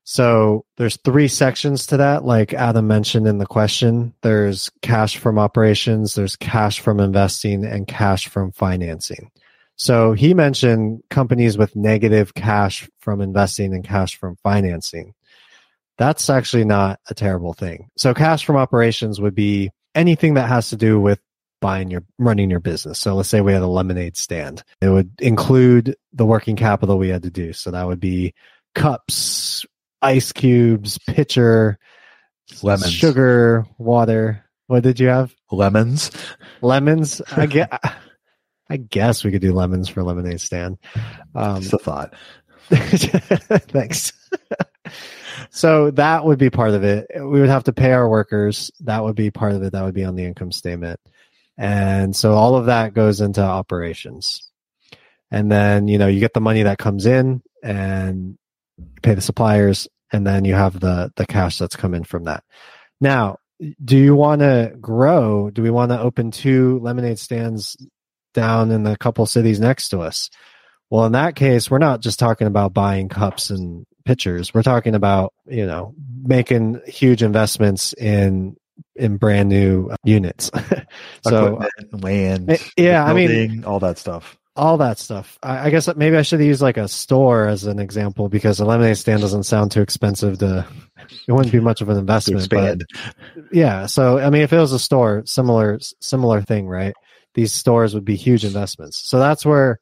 So 0.04 0.64
there's 0.76 0.96
three 0.98 1.28
sections 1.28 1.86
to 1.86 1.96
that, 1.98 2.24
like 2.24 2.52
Adam 2.54 2.88
mentioned 2.88 3.26
in 3.26 3.38
the 3.38 3.46
question. 3.46 4.14
There's 4.22 4.70
cash 4.82 5.16
from 5.16 5.38
operations, 5.38 6.14
there's 6.14 6.36
cash 6.36 6.80
from 6.80 6.98
investing, 6.98 7.64
and 7.64 7.86
cash 7.86 8.28
from 8.28 8.52
financing. 8.52 9.30
So 9.76 10.12
he 10.12 10.34
mentioned 10.34 11.02
companies 11.08 11.56
with 11.56 11.76
negative 11.76 12.34
cash 12.34 12.88
from 13.00 13.20
investing 13.20 13.74
and 13.74 13.84
cash 13.84 14.16
from 14.16 14.36
financing. 14.42 15.14
That's 15.98 16.28
actually 16.28 16.64
not 16.64 17.00
a 17.08 17.14
terrible 17.14 17.52
thing. 17.52 17.88
So 17.96 18.12
cash 18.12 18.44
from 18.44 18.56
operations 18.56 19.20
would 19.20 19.34
be 19.34 19.70
anything 19.94 20.34
that 20.34 20.48
has 20.48 20.70
to 20.70 20.76
do 20.76 21.00
with 21.00 21.20
buying 21.60 21.90
your 21.90 22.02
running 22.18 22.50
your 22.50 22.60
business. 22.60 22.98
So 22.98 23.14
let's 23.14 23.28
say 23.28 23.40
we 23.40 23.52
had 23.52 23.62
a 23.62 23.66
lemonade 23.68 24.16
stand. 24.16 24.64
It 24.80 24.88
would 24.88 25.12
include 25.20 25.96
the 26.12 26.26
working 26.26 26.56
capital 26.56 26.98
we 26.98 27.08
had 27.08 27.22
to 27.22 27.30
do. 27.30 27.52
So 27.52 27.70
that 27.70 27.86
would 27.86 28.00
be 28.00 28.34
cups, 28.74 29.64
ice 30.02 30.32
cubes, 30.32 30.98
pitcher, 31.06 31.78
lemons, 32.62 32.92
sugar, 32.92 33.66
water. 33.78 34.44
What 34.66 34.82
did 34.82 35.00
you 35.00 35.08
have? 35.08 35.34
Lemons. 35.50 36.10
Lemons. 36.60 37.20
I 37.36 37.46
get. 37.46 37.80
I 38.70 38.76
guess 38.76 39.22
we 39.22 39.30
could 39.30 39.42
do 39.42 39.52
lemons 39.52 39.88
for 39.88 40.02
lemonade 40.02 40.40
stand. 40.40 40.78
Um, 41.34 41.60
Just 41.60 41.74
a 41.74 41.78
thought. 41.78 42.14
Thanks. 42.70 44.12
so 45.50 45.90
that 45.90 46.24
would 46.24 46.38
be 46.38 46.48
part 46.48 46.70
of 46.70 46.82
it. 46.82 47.06
We 47.14 47.40
would 47.40 47.50
have 47.50 47.64
to 47.64 47.72
pay 47.72 47.92
our 47.92 48.08
workers. 48.08 48.70
That 48.80 49.04
would 49.04 49.16
be 49.16 49.30
part 49.30 49.52
of 49.52 49.62
it. 49.62 49.72
That 49.72 49.84
would 49.84 49.94
be 49.94 50.04
on 50.04 50.16
the 50.16 50.24
income 50.24 50.52
statement. 50.52 51.00
And 51.58 52.16
so 52.16 52.32
all 52.32 52.56
of 52.56 52.66
that 52.66 52.94
goes 52.94 53.20
into 53.20 53.42
operations. 53.42 54.50
And 55.30 55.50
then, 55.50 55.88
you 55.88 55.98
know, 55.98 56.06
you 56.06 56.20
get 56.20 56.34
the 56.34 56.40
money 56.40 56.62
that 56.62 56.78
comes 56.78 57.04
in 57.04 57.42
and 57.62 58.38
pay 59.02 59.14
the 59.14 59.20
suppliers 59.20 59.88
and 60.12 60.26
then 60.26 60.44
you 60.44 60.54
have 60.54 60.78
the 60.78 61.12
the 61.16 61.26
cash 61.26 61.58
that's 61.58 61.76
come 61.76 61.94
in 61.94 62.04
from 62.04 62.24
that. 62.24 62.44
Now, 63.00 63.38
do 63.82 63.96
you 63.96 64.14
want 64.14 64.40
to 64.40 64.74
grow? 64.80 65.50
Do 65.50 65.62
we 65.62 65.70
want 65.70 65.90
to 65.90 66.00
open 66.00 66.30
two 66.30 66.78
lemonade 66.80 67.18
stands 67.18 67.76
down 68.34 68.70
in 68.70 68.82
the 68.82 68.96
couple 68.96 69.24
cities 69.26 69.60
next 69.60 69.90
to 69.90 70.00
us? 70.00 70.30
Well, 70.90 71.06
in 71.06 71.12
that 71.12 71.36
case, 71.36 71.70
we're 71.70 71.78
not 71.78 72.00
just 72.00 72.18
talking 72.18 72.46
about 72.46 72.74
buying 72.74 73.08
cups 73.08 73.50
and 73.50 73.86
pitchers. 74.04 74.52
We're 74.52 74.62
talking 74.62 74.94
about, 74.94 75.32
you 75.46 75.66
know, 75.66 75.94
making 76.22 76.82
huge 76.86 77.22
investments 77.22 77.94
in 77.94 78.56
in 78.94 79.16
brand 79.16 79.48
new 79.48 79.90
units. 80.04 80.50
so 81.26 81.62
land, 81.92 82.50
eh, 82.50 82.58
yeah, 82.76 83.06
building, 83.06 83.30
I 83.30 83.46
mean, 83.46 83.64
all 83.64 83.80
that 83.80 83.98
stuff. 83.98 84.36
All 84.54 84.76
that 84.78 84.98
stuff. 84.98 85.38
I, 85.42 85.66
I 85.66 85.70
guess 85.70 85.94
maybe 85.96 86.16
I 86.16 86.22
should 86.22 86.40
use 86.40 86.60
like 86.60 86.76
a 86.76 86.88
store 86.88 87.46
as 87.46 87.64
an 87.64 87.78
example 87.78 88.28
because 88.28 88.60
a 88.60 88.66
lemonade 88.66 88.98
stand 88.98 89.22
doesn't 89.22 89.44
sound 89.44 89.72
too 89.72 89.82
expensive 89.82 90.38
to. 90.38 90.66
It 91.26 91.32
wouldn't 91.32 91.52
be 91.52 91.60
much 91.60 91.80
of 91.80 91.88
an 91.88 91.98
investment. 91.98 92.48
But 92.48 92.80
yeah, 93.50 93.86
so 93.86 94.18
I 94.18 94.30
mean, 94.30 94.42
if 94.42 94.52
it 94.52 94.58
was 94.58 94.72
a 94.72 94.78
store, 94.78 95.24
similar 95.26 95.78
similar 96.00 96.40
thing, 96.40 96.68
right? 96.68 96.94
These 97.34 97.52
stores 97.52 97.92
would 97.92 98.04
be 98.04 98.14
huge 98.14 98.44
investments. 98.44 99.02
So 99.04 99.18
that's 99.18 99.44
where 99.44 99.80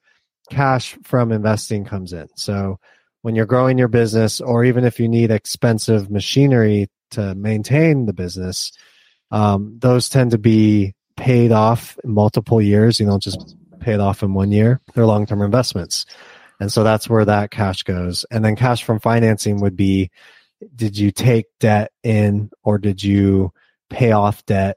cash 0.50 0.96
from 1.04 1.30
investing 1.30 1.84
comes 1.84 2.12
in. 2.14 2.26
So 2.36 2.78
when 3.22 3.34
you're 3.34 3.46
growing 3.46 3.78
your 3.78 3.88
business, 3.88 4.40
or 4.40 4.64
even 4.64 4.84
if 4.84 4.98
you 4.98 5.08
need 5.08 5.30
expensive 5.30 6.10
machinery 6.10 6.88
to 7.12 7.34
maintain 7.34 8.06
the 8.06 8.12
business, 8.12 8.72
um, 9.30 9.76
those 9.78 10.08
tend 10.08 10.32
to 10.32 10.38
be 10.38 10.94
paid 11.16 11.52
off 11.52 11.98
in 12.02 12.12
multiple 12.12 12.60
years. 12.62 12.98
You 12.98 13.06
don't 13.06 13.22
just 13.22 13.56
pay 13.80 13.94
it 13.94 14.00
off 14.00 14.22
in 14.22 14.34
one 14.34 14.52
year. 14.52 14.80
They're 14.94 15.06
long 15.06 15.26
term 15.26 15.42
investments. 15.42 16.06
And 16.60 16.70
so 16.70 16.84
that's 16.84 17.08
where 17.08 17.24
that 17.24 17.50
cash 17.50 17.82
goes. 17.82 18.26
And 18.30 18.44
then 18.44 18.54
cash 18.54 18.84
from 18.84 19.00
financing 19.00 19.60
would 19.60 19.76
be 19.76 20.10
did 20.74 20.98
you 20.98 21.10
take 21.10 21.46
debt 21.58 21.90
in 22.02 22.50
or 22.62 22.78
did 22.78 23.02
you 23.02 23.52
pay 23.88 24.12
off 24.12 24.44
debt? 24.44 24.76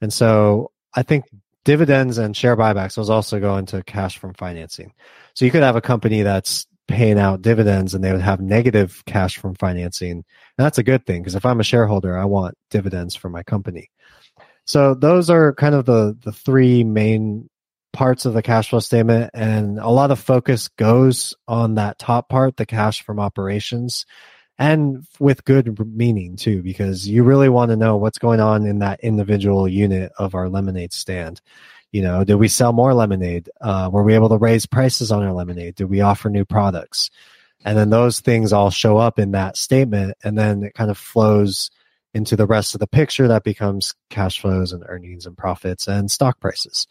And 0.00 0.12
so 0.12 0.72
I 0.94 1.04
think 1.04 1.24
dividends 1.64 2.18
and 2.18 2.36
share 2.36 2.56
buybacks 2.56 2.96
those 2.96 3.08
also 3.08 3.38
go 3.38 3.56
into 3.56 3.84
cash 3.84 4.18
from 4.18 4.34
financing. 4.34 4.92
So 5.34 5.44
you 5.44 5.52
could 5.52 5.62
have 5.62 5.76
a 5.76 5.80
company 5.80 6.22
that's 6.22 6.66
paying 6.88 7.18
out 7.18 7.40
dividends 7.40 7.94
and 7.94 8.02
they 8.02 8.12
would 8.12 8.20
have 8.20 8.40
negative 8.40 9.02
cash 9.06 9.38
from 9.38 9.54
financing. 9.54 10.10
And 10.10 10.24
that's 10.58 10.78
a 10.78 10.82
good 10.82 11.06
thing 11.06 11.22
because 11.22 11.36
if 11.36 11.46
I'm 11.46 11.60
a 11.60 11.64
shareholder, 11.64 12.18
I 12.18 12.24
want 12.24 12.56
dividends 12.70 13.14
for 13.14 13.28
my 13.28 13.44
company. 13.44 13.90
So 14.64 14.94
those 14.94 15.30
are 15.30 15.54
kind 15.54 15.74
of 15.74 15.86
the 15.86 16.16
the 16.22 16.32
three 16.32 16.84
main 16.84 17.48
parts 17.92 18.24
of 18.24 18.34
the 18.34 18.42
cash 18.42 18.70
flow 18.70 18.78
statement 18.78 19.30
and 19.34 19.78
a 19.78 19.88
lot 19.88 20.10
of 20.10 20.18
focus 20.18 20.68
goes 20.68 21.34
on 21.46 21.74
that 21.74 21.98
top 21.98 22.28
part, 22.28 22.56
the 22.56 22.66
cash 22.66 23.02
from 23.02 23.20
operations 23.20 24.06
and 24.58 25.06
with 25.18 25.44
good 25.44 25.78
meaning 25.94 26.36
too 26.36 26.62
because 26.62 27.08
you 27.08 27.24
really 27.24 27.48
want 27.48 27.70
to 27.70 27.76
know 27.76 27.96
what's 27.96 28.18
going 28.18 28.40
on 28.40 28.66
in 28.66 28.80
that 28.80 29.00
individual 29.00 29.66
unit 29.66 30.12
of 30.18 30.34
our 30.34 30.48
lemonade 30.48 30.92
stand 30.92 31.40
you 31.92 32.00
know, 32.00 32.24
did 32.24 32.36
we 32.36 32.48
sell 32.48 32.72
more 32.72 32.94
lemonade? 32.94 33.50
Uh, 33.60 33.90
were 33.92 34.02
we 34.02 34.14
able 34.14 34.30
to 34.30 34.38
raise 34.38 34.66
prices 34.66 35.12
on 35.12 35.22
our 35.22 35.32
lemonade? 35.32 35.74
Did 35.74 35.90
we 35.90 36.00
offer 36.00 36.30
new 36.30 36.46
products? 36.46 37.10
And 37.64 37.78
then 37.78 37.90
those 37.90 38.20
things 38.20 38.52
all 38.52 38.70
show 38.70 38.96
up 38.96 39.18
in 39.18 39.32
that 39.32 39.56
statement, 39.56 40.16
and 40.24 40.36
then 40.36 40.64
it 40.64 40.74
kind 40.74 40.90
of 40.90 40.98
flows 40.98 41.70
into 42.14 42.34
the 42.34 42.46
rest 42.46 42.74
of 42.74 42.80
the 42.80 42.86
picture 42.86 43.28
that 43.28 43.44
becomes 43.44 43.94
cash 44.10 44.40
flows 44.40 44.72
and 44.72 44.82
earnings 44.88 45.26
and 45.26 45.36
profits 45.36 45.86
and 45.86 46.10
stock 46.10 46.40
prices. 46.40 46.86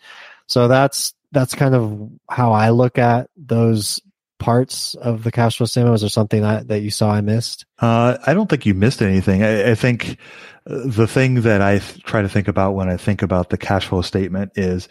So 0.51 0.67
that's 0.67 1.13
that's 1.31 1.55
kind 1.55 1.73
of 1.73 2.09
how 2.29 2.51
I 2.51 2.71
look 2.71 2.97
at 2.97 3.29
those 3.37 4.01
parts 4.37 4.95
of 4.95 5.23
the 5.23 5.31
cash 5.31 5.55
flow 5.55 5.65
statement? 5.65 5.93
Was 5.93 6.01
there 6.01 6.09
something 6.09 6.41
that, 6.41 6.67
that 6.67 6.81
you 6.81 6.91
saw 6.91 7.09
I 7.09 7.21
missed? 7.21 7.65
Uh, 7.79 8.17
I 8.27 8.33
don't 8.33 8.49
think 8.49 8.65
you 8.65 8.73
missed 8.73 9.01
anything. 9.01 9.43
I, 9.43 9.71
I 9.71 9.75
think 9.75 10.17
the 10.65 11.07
thing 11.07 11.41
that 11.41 11.61
I 11.61 11.79
th- 11.79 12.03
try 12.03 12.21
to 12.21 12.27
think 12.27 12.49
about 12.49 12.73
when 12.73 12.89
I 12.89 12.97
think 12.97 13.21
about 13.21 13.49
the 13.49 13.57
cash 13.57 13.87
flow 13.87 14.01
statement 14.01 14.51
is 14.55 14.89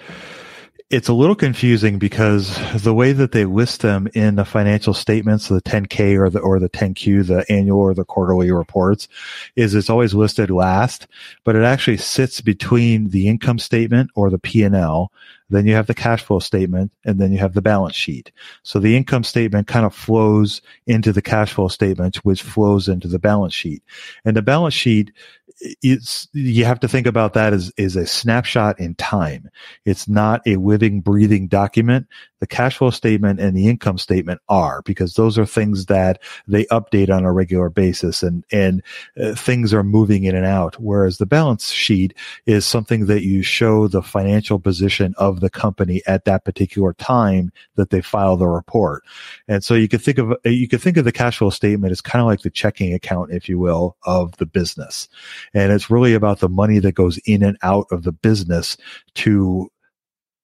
it's 0.91 1.09
a 1.09 1.13
little 1.13 1.37
confusing 1.37 1.99
because 1.99 2.59
the 2.83 2.95
way 2.95 3.13
that 3.13 3.31
they 3.31 3.45
list 3.45 3.83
them 3.83 4.09
in 4.15 4.35
the 4.35 4.45
financial 4.45 4.93
statements, 4.93 5.47
the 5.49 5.63
10K 5.63 6.19
or 6.19 6.31
the, 6.31 6.41
or 6.41 6.59
the 6.59 6.69
10Q, 6.71 7.27
the 7.27 7.45
annual 7.53 7.79
or 7.79 7.95
the 7.95 8.05
quarterly 8.05 8.51
reports 8.51 9.07
is 9.55 9.75
it's 9.75 9.91
always 9.91 10.15
listed 10.15 10.51
last, 10.51 11.07
but 11.45 11.55
it 11.55 11.63
actually 11.63 11.97
sits 11.97 12.41
between 12.41 13.11
the 13.11 13.29
income 13.29 13.61
statement 13.61 14.11
or 14.17 14.31
the 14.31 14.39
P&L 14.39 15.13
then 15.51 15.67
you 15.67 15.75
have 15.75 15.87
the 15.87 15.95
cash 15.95 16.23
flow 16.23 16.39
statement 16.39 16.93
and 17.05 17.21
then 17.21 17.33
you 17.33 17.39
have 17.39 17.55
the 17.55 17.63
balance 17.63 17.97
sheet. 17.97 18.33
So 18.63 18.79
the 18.79 18.97
income 18.97 19.25
statement 19.25 19.67
kind 19.67 19.85
of 19.85 19.95
flows 19.95 20.63
into 20.87 21.13
the 21.13 21.23
cash 21.23 21.53
flow 21.53 21.69
statement, 21.69 22.17
which 22.19 22.43
flows 22.43 22.89
into 22.89 23.09
the 23.09 23.19
balance 23.19 23.55
sheet. 23.55 23.83
And 24.25 24.37
the 24.37 24.43
balance 24.43 24.75
sheet 24.75 25.13
it's 25.61 26.29
you 26.33 26.65
have 26.65 26.81
to 26.81 26.89
think 26.89 27.07
about 27.07 27.35
that 27.35 27.53
as 27.53 27.73
is 27.77 27.97
a 27.97 28.07
snapshot 28.07 28.81
in 28.81 28.95
time. 28.95 29.51
It's 29.85 30.09
not 30.09 30.41
a 30.47 30.57
living, 30.57 31.01
breathing 31.01 31.49
document. 31.49 32.07
The 32.41 32.47
cash 32.47 32.79
flow 32.79 32.91
statement 32.91 33.41
and 33.41 33.55
the 33.55 33.69
income 33.69 33.99
statement 33.99 34.41
are 34.49 34.81
because 34.83 35.15
those 35.15 35.39
are 35.39 35.45
things 35.45 35.87
that 35.87 36.23
they 36.49 36.65
update 36.67 37.11
on 37.11 37.25
a 37.25 37.33
regular 37.33 37.69
basis, 37.69 38.23
and 38.23 38.45
and 38.51 38.83
uh, 39.23 39.35
things 39.35 39.75
are 39.75 39.85
moving 39.85 40.25
in 40.25 40.35
and 40.35 40.47
out. 40.47 40.77
Whereas 40.81 41.19
the 41.19 41.27
balance 41.27 41.71
sheet 41.71 42.15
is 42.47 42.65
something 42.65 43.07
that 43.07 43.23
you 43.23 43.43
show 43.43 43.89
the 43.89 44.03
financial 44.03 44.59
position 44.59 45.15
of 45.19 45.40
the 45.41 45.51
company 45.51 46.03
at 46.07 46.25
that 46.25 46.45
particular 46.45 46.93
time 46.95 47.53
that 47.77 47.91
they 47.91 48.01
file 48.01 48.37
the 48.37 48.49
report. 48.49 49.03
And 49.49 49.65
so 49.65 49.75
you 49.75 49.89
could 49.89 50.03
think 50.03 50.19
of 50.19 50.35
you 50.45 50.69
could 50.69 50.81
think 50.81 50.97
of 50.97 51.05
the 51.05 51.13
cash 51.13 51.39
flow 51.39 51.51
statement 51.51 51.93
as 51.93 52.01
kind 52.01 52.21
of 52.21 52.27
like 52.27 52.43
the 52.43 52.51
checking 52.51 52.95
account, 52.95 53.33
if 53.33 53.49
you 53.49 53.59
will, 53.59 53.97
of 54.05 54.37
the 54.37 54.47
business. 54.47 55.09
And 55.55 55.73
it's 55.73 55.91
really 55.91 56.15
about 56.15 56.41
the 56.41 56.49
money 56.49 56.79
that 56.79 56.93
goes 56.93 57.19
in 57.19 57.43
and 57.43 57.57
out 57.63 57.87
of 57.91 58.03
the 58.03 58.13
business 58.13 58.77
to 59.15 59.71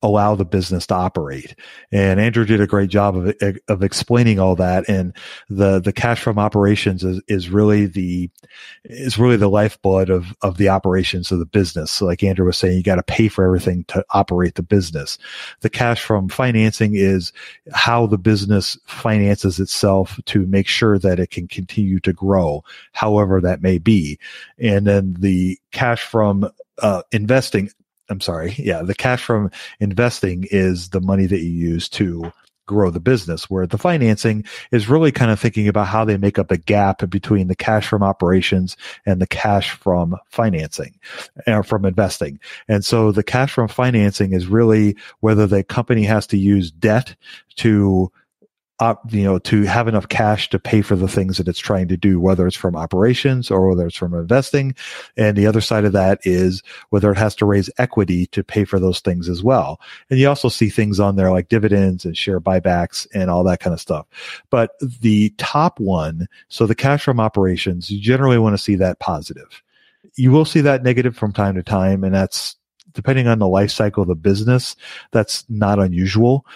allow 0.03 0.35
the 0.35 0.45
business 0.45 0.87
to 0.87 0.95
operate. 0.95 1.55
And 1.91 2.21
Andrew 2.21 2.45
did 2.45 2.61
a 2.61 2.67
great 2.67 2.91
job 2.91 3.17
of 3.17 3.35
of 3.69 3.83
explaining 3.83 4.39
all 4.39 4.55
that. 4.57 4.89
And 4.89 5.15
the 5.49 5.81
the 5.81 5.93
cash 5.93 6.21
from 6.21 6.39
operations 6.39 7.03
is 7.03 7.21
is 7.29 7.49
really 7.49 7.87
the 7.87 8.31
is 8.85 9.19
really 9.19 9.37
the 9.37 9.49
lifeblood 9.49 10.11
of 10.11 10.35
of 10.43 10.59
the 10.59 10.69
operations 10.69 11.33
of 11.33 11.39
the 11.39 11.47
business. 11.47 11.91
So 11.91 12.07
like 12.07 12.23
Andrew 12.23 12.47
was 12.47 12.59
saying, 12.59 12.77
you 12.77 12.83
got 12.83 12.97
to 12.97 13.03
pay 13.03 13.29
for 13.29 13.45
everything 13.45 13.85
to 13.89 14.05
operate 14.11 14.55
the 14.55 14.63
business. 14.63 15.19
The 15.61 15.71
cash 15.71 16.03
from 16.03 16.29
financing 16.29 16.95
is 16.95 17.33
how 17.73 18.07
the 18.07 18.19
business 18.19 18.79
finances 18.87 19.59
itself 19.59 20.21
to 20.27 20.47
make 20.47 20.69
sure 20.69 20.99
that 20.99 21.19
it 21.19 21.31
can 21.31 21.49
continue 21.49 22.01
to 22.01 22.13
grow, 22.13 22.63
however 22.93 23.41
that 23.41 23.63
may 23.63 23.79
be. 23.79 24.19
And 24.59 24.87
then 24.87 25.17
the 25.19 25.59
cash 25.73 26.03
from 26.03 26.51
uh, 26.83 27.03
investing 27.13 27.71
I'm 28.09 28.21
sorry. 28.21 28.55
Yeah. 28.59 28.83
The 28.83 28.95
cash 28.95 29.23
from 29.25 29.51
investing 29.81 30.47
is 30.51 30.91
the 30.91 31.01
money 31.01 31.27
that 31.27 31.41
you 31.41 31.51
use 31.51 31.89
to 31.91 32.33
grow 32.67 32.91
the 32.91 33.01
business. 33.01 33.49
Where 33.49 33.67
the 33.67 33.79
financing 33.79 34.45
is 34.73 34.89
really 34.89 35.13
kind 35.13 35.31
of 35.31 35.41
thinking 35.41 35.69
about 35.69 35.87
how 35.87 36.05
they 36.05 36.17
make 36.17 36.39
up 36.39 36.49
the 36.49 36.59
gap 36.59 37.09
between 37.09 37.49
the 37.49 37.57
cash 37.57 37.87
from 37.87 38.03
operations 38.03 38.77
and 39.07 39.21
the 39.21 39.27
cash 39.27 39.71
from 39.71 40.17
financing 40.31 40.95
or 41.47 41.63
from 41.63 41.85
investing. 41.85 42.39
And 42.69 42.85
so 42.85 43.13
the 43.13 43.23
cash 43.23 43.53
from 43.53 43.69
financing 43.69 44.33
is 44.33 44.47
really 44.47 44.97
whether 45.21 45.47
the 45.47 45.63
company 45.63 46.03
has 46.05 46.27
to 46.29 46.39
use 46.39 46.71
debt 46.71 47.15
to 47.57 48.11
you 49.11 49.25
know, 49.25 49.39
to 49.39 49.63
have 49.63 49.89
enough 49.89 50.09
cash 50.09 50.51
to 50.51 50.59
pay 50.59 50.83
for 50.83 50.97
the 50.97 51.09
things 51.09 51.39
that 51.39 51.49
it's 51.49 51.59
trying 51.59 51.89
to 51.89 51.97
do, 51.97 52.21
whether 52.21 52.47
it's 52.47 52.57
from 52.57 52.77
operations 52.77 53.51
or 53.51 53.69
whether 53.69 53.87
it's 53.87 53.97
from 53.97 54.15
investing. 54.15 54.75
And 55.17 55.37
the 55.37 55.47
other 55.47 55.63
side 55.63 55.85
of 55.85 55.93
that 55.93 56.21
is 56.25 56.63
whether 56.91 57.11
it 57.11 57.17
has 57.17 57.35
to 57.37 57.47
raise 57.47 57.71
equity 57.79 58.27
to 58.29 58.45
pay 58.45 58.65
for 58.65 58.79
those 58.79 59.01
things 59.01 59.29
as 59.29 59.43
well. 59.43 59.81
And 60.11 60.19
you 60.19 60.29
also 60.29 60.49
see 60.49 60.69
things 60.69 61.01
on 61.01 61.17
there 61.17 61.31
like 61.31 61.49
dividends 61.49 62.05
and 62.05 62.17
share 62.17 62.41
buybacks 62.41 63.07
and 63.15 63.31
all 63.31 63.45
that 63.45 63.61
kind 63.61 63.73
of 63.73 63.81
stuff. 63.81 64.07
But 64.51 64.73
the 64.81 65.31
top 65.39 65.81
one, 65.81 66.29
so 66.49 66.67
the 66.67 66.75
cash 66.75 67.03
from 67.03 67.19
operations, 67.19 67.91
you 67.91 68.01
generally 68.01 68.39
want 68.39 68.55
to 68.55 68.63
see 68.63 68.75
that 68.77 68.99
positive. 68.99 69.63
You 70.17 70.31
will 70.31 70.45
see 70.45 70.61
that 70.61 70.83
negative 70.83 71.17
from 71.17 71.33
time 71.33 71.55
to 71.55 71.63
time, 71.63 72.05
and 72.05 72.15
that's 72.15 72.57
depending 72.97 73.29
on 73.29 73.39
the 73.39 73.47
life 73.47 73.71
cycle 73.71 74.03
of 74.03 74.09
the 74.09 74.15
business, 74.15 74.75
that's 75.13 75.45
not 75.49 75.79
unusual. 75.79 76.47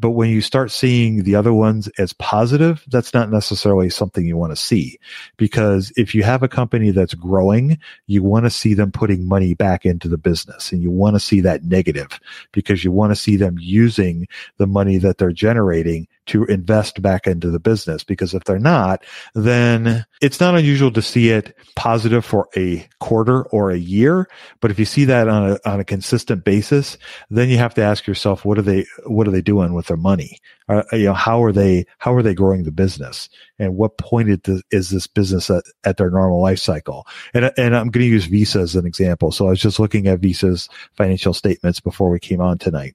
But 0.00 0.10
when 0.12 0.30
you 0.30 0.40
start 0.40 0.70
seeing 0.70 1.24
the 1.24 1.34
other 1.34 1.52
ones 1.52 1.88
as 1.98 2.14
positive, 2.14 2.82
that's 2.88 3.12
not 3.12 3.30
necessarily 3.30 3.90
something 3.90 4.24
you 4.24 4.36
want 4.36 4.52
to 4.52 4.56
see. 4.56 4.98
Because 5.36 5.92
if 5.96 6.14
you 6.14 6.22
have 6.22 6.42
a 6.42 6.48
company 6.48 6.90
that's 6.90 7.12
growing, 7.12 7.78
you 8.06 8.22
want 8.22 8.46
to 8.46 8.50
see 8.50 8.72
them 8.72 8.90
putting 8.90 9.28
money 9.28 9.52
back 9.52 9.84
into 9.84 10.08
the 10.08 10.16
business 10.16 10.72
and 10.72 10.82
you 10.82 10.90
want 10.90 11.16
to 11.16 11.20
see 11.20 11.42
that 11.42 11.64
negative 11.64 12.18
because 12.52 12.82
you 12.82 12.90
want 12.90 13.12
to 13.12 13.16
see 13.16 13.36
them 13.36 13.56
using 13.60 14.26
the 14.56 14.66
money 14.66 14.96
that 14.96 15.18
they're 15.18 15.32
generating 15.32 16.08
to 16.30 16.44
invest 16.44 17.02
back 17.02 17.26
into 17.26 17.50
the 17.50 17.60
business. 17.60 18.04
Because 18.04 18.34
if 18.34 18.44
they're 18.44 18.58
not, 18.58 19.04
then 19.34 20.04
it's 20.20 20.40
not 20.40 20.56
unusual 20.56 20.90
to 20.92 21.02
see 21.02 21.30
it 21.30 21.56
positive 21.76 22.24
for 22.24 22.48
a 22.56 22.88
quarter 22.98 23.42
or 23.44 23.70
a 23.70 23.78
year. 23.78 24.28
But 24.60 24.70
if 24.70 24.78
you 24.78 24.84
see 24.84 25.04
that 25.06 25.28
on 25.28 25.52
a, 25.52 25.68
on 25.68 25.80
a 25.80 25.84
consistent 25.84 26.44
basis, 26.44 26.98
then 27.30 27.48
you 27.48 27.58
have 27.58 27.74
to 27.74 27.82
ask 27.82 28.06
yourself, 28.06 28.44
what 28.44 28.58
are 28.58 28.62
they, 28.62 28.86
what 29.06 29.28
are 29.28 29.32
they 29.32 29.42
doing 29.42 29.74
with 29.74 29.86
their 29.86 29.96
money? 29.96 30.38
Uh, 30.68 30.82
you 30.92 31.06
know, 31.06 31.14
how 31.14 31.42
are 31.42 31.52
they, 31.52 31.84
how 31.98 32.14
are 32.14 32.22
they 32.22 32.34
growing 32.34 32.62
the 32.62 32.70
business? 32.70 33.28
And 33.58 33.76
what 33.76 33.98
point 33.98 34.46
is 34.70 34.90
this 34.90 35.06
business 35.08 35.50
at, 35.50 35.64
at 35.82 35.96
their 35.96 36.10
normal 36.10 36.40
life 36.40 36.60
cycle? 36.60 37.06
And, 37.34 37.50
and 37.58 37.74
I'm 37.74 37.90
going 37.90 38.04
to 38.04 38.10
use 38.10 38.26
Visa 38.26 38.60
as 38.60 38.76
an 38.76 38.86
example. 38.86 39.32
So 39.32 39.46
I 39.46 39.50
was 39.50 39.60
just 39.60 39.80
looking 39.80 40.06
at 40.06 40.20
Visa's 40.20 40.68
financial 40.96 41.34
statements 41.34 41.80
before 41.80 42.10
we 42.10 42.20
came 42.20 42.40
on 42.40 42.58
tonight. 42.58 42.94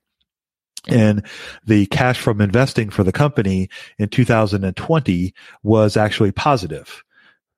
And 0.87 1.25
the 1.65 1.87
cash 1.87 2.19
from 2.19 2.41
investing 2.41 2.89
for 2.89 3.03
the 3.03 3.11
company 3.11 3.69
in 3.97 4.09
2020 4.09 5.33
was 5.63 5.97
actually 5.97 6.31
positive. 6.31 7.03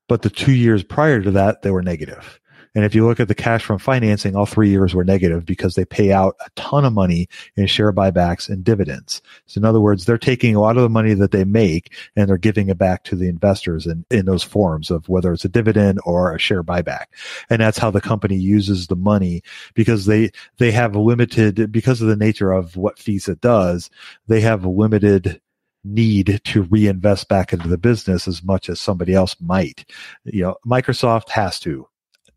But 0.07 0.21
the 0.21 0.29
two 0.29 0.53
years 0.53 0.83
prior 0.83 1.21
to 1.21 1.31
that, 1.31 1.61
they 1.61 1.71
were 1.71 1.81
negative. 1.81 2.39
And 2.77 2.85
if 2.85 2.93
you 2.93 3.07
look 3.07 3.19
at 3.19 3.27
the 3.27 3.33
cash 3.33 3.63
from 3.65 3.79
financing, 3.79 4.35
all 4.35 4.45
three 4.45 4.69
years 4.69 4.93
were 4.93 5.03
negative 5.03 5.47
because 5.47 5.73
they 5.73 5.83
pay 5.83 6.11
out 6.11 6.35
a 6.45 6.49
ton 6.51 6.85
of 6.85 6.93
money 6.93 7.27
in 7.55 7.65
share 7.65 7.91
buybacks 7.91 8.49
and 8.49 8.63
dividends. 8.63 9.19
So 9.47 9.57
in 9.57 9.65
other 9.65 9.81
words, 9.81 10.05
they're 10.05 10.19
taking 10.19 10.53
a 10.53 10.61
lot 10.61 10.77
of 10.77 10.83
the 10.83 10.89
money 10.89 11.15
that 11.15 11.31
they 11.31 11.43
make 11.43 11.91
and 12.15 12.29
they're 12.29 12.37
giving 12.37 12.69
it 12.69 12.77
back 12.77 13.03
to 13.05 13.15
the 13.15 13.27
investors 13.27 13.87
in, 13.87 14.05
in 14.11 14.27
those 14.27 14.43
forms 14.43 14.91
of 14.91 15.09
whether 15.09 15.33
it's 15.33 15.43
a 15.43 15.49
dividend 15.49 15.99
or 16.05 16.35
a 16.35 16.37
share 16.37 16.63
buyback. 16.63 17.05
And 17.49 17.63
that's 17.63 17.79
how 17.79 17.89
the 17.89 17.99
company 17.99 18.35
uses 18.35 18.85
the 18.85 18.95
money 18.95 19.41
because 19.73 20.05
they, 20.05 20.29
they 20.59 20.69
have 20.69 20.93
a 20.93 20.99
limited, 20.99 21.71
because 21.71 21.99
of 22.03 22.09
the 22.09 22.15
nature 22.15 22.51
of 22.51 22.77
what 22.77 22.99
Visa 22.99 23.37
does, 23.37 23.89
they 24.27 24.41
have 24.41 24.63
a 24.63 24.69
limited 24.69 25.41
need 25.83 26.41
to 26.43 26.61
reinvest 26.61 27.27
back 27.27 27.53
into 27.53 27.69
the 27.69 27.79
business 27.79 28.27
as 28.27 28.43
much 28.43 28.69
as 28.69 28.79
somebody 28.79 29.15
else 29.15 29.35
might. 29.41 29.83
You 30.25 30.43
know, 30.43 30.57
Microsoft 30.63 31.29
has 31.29 31.59
to. 31.61 31.87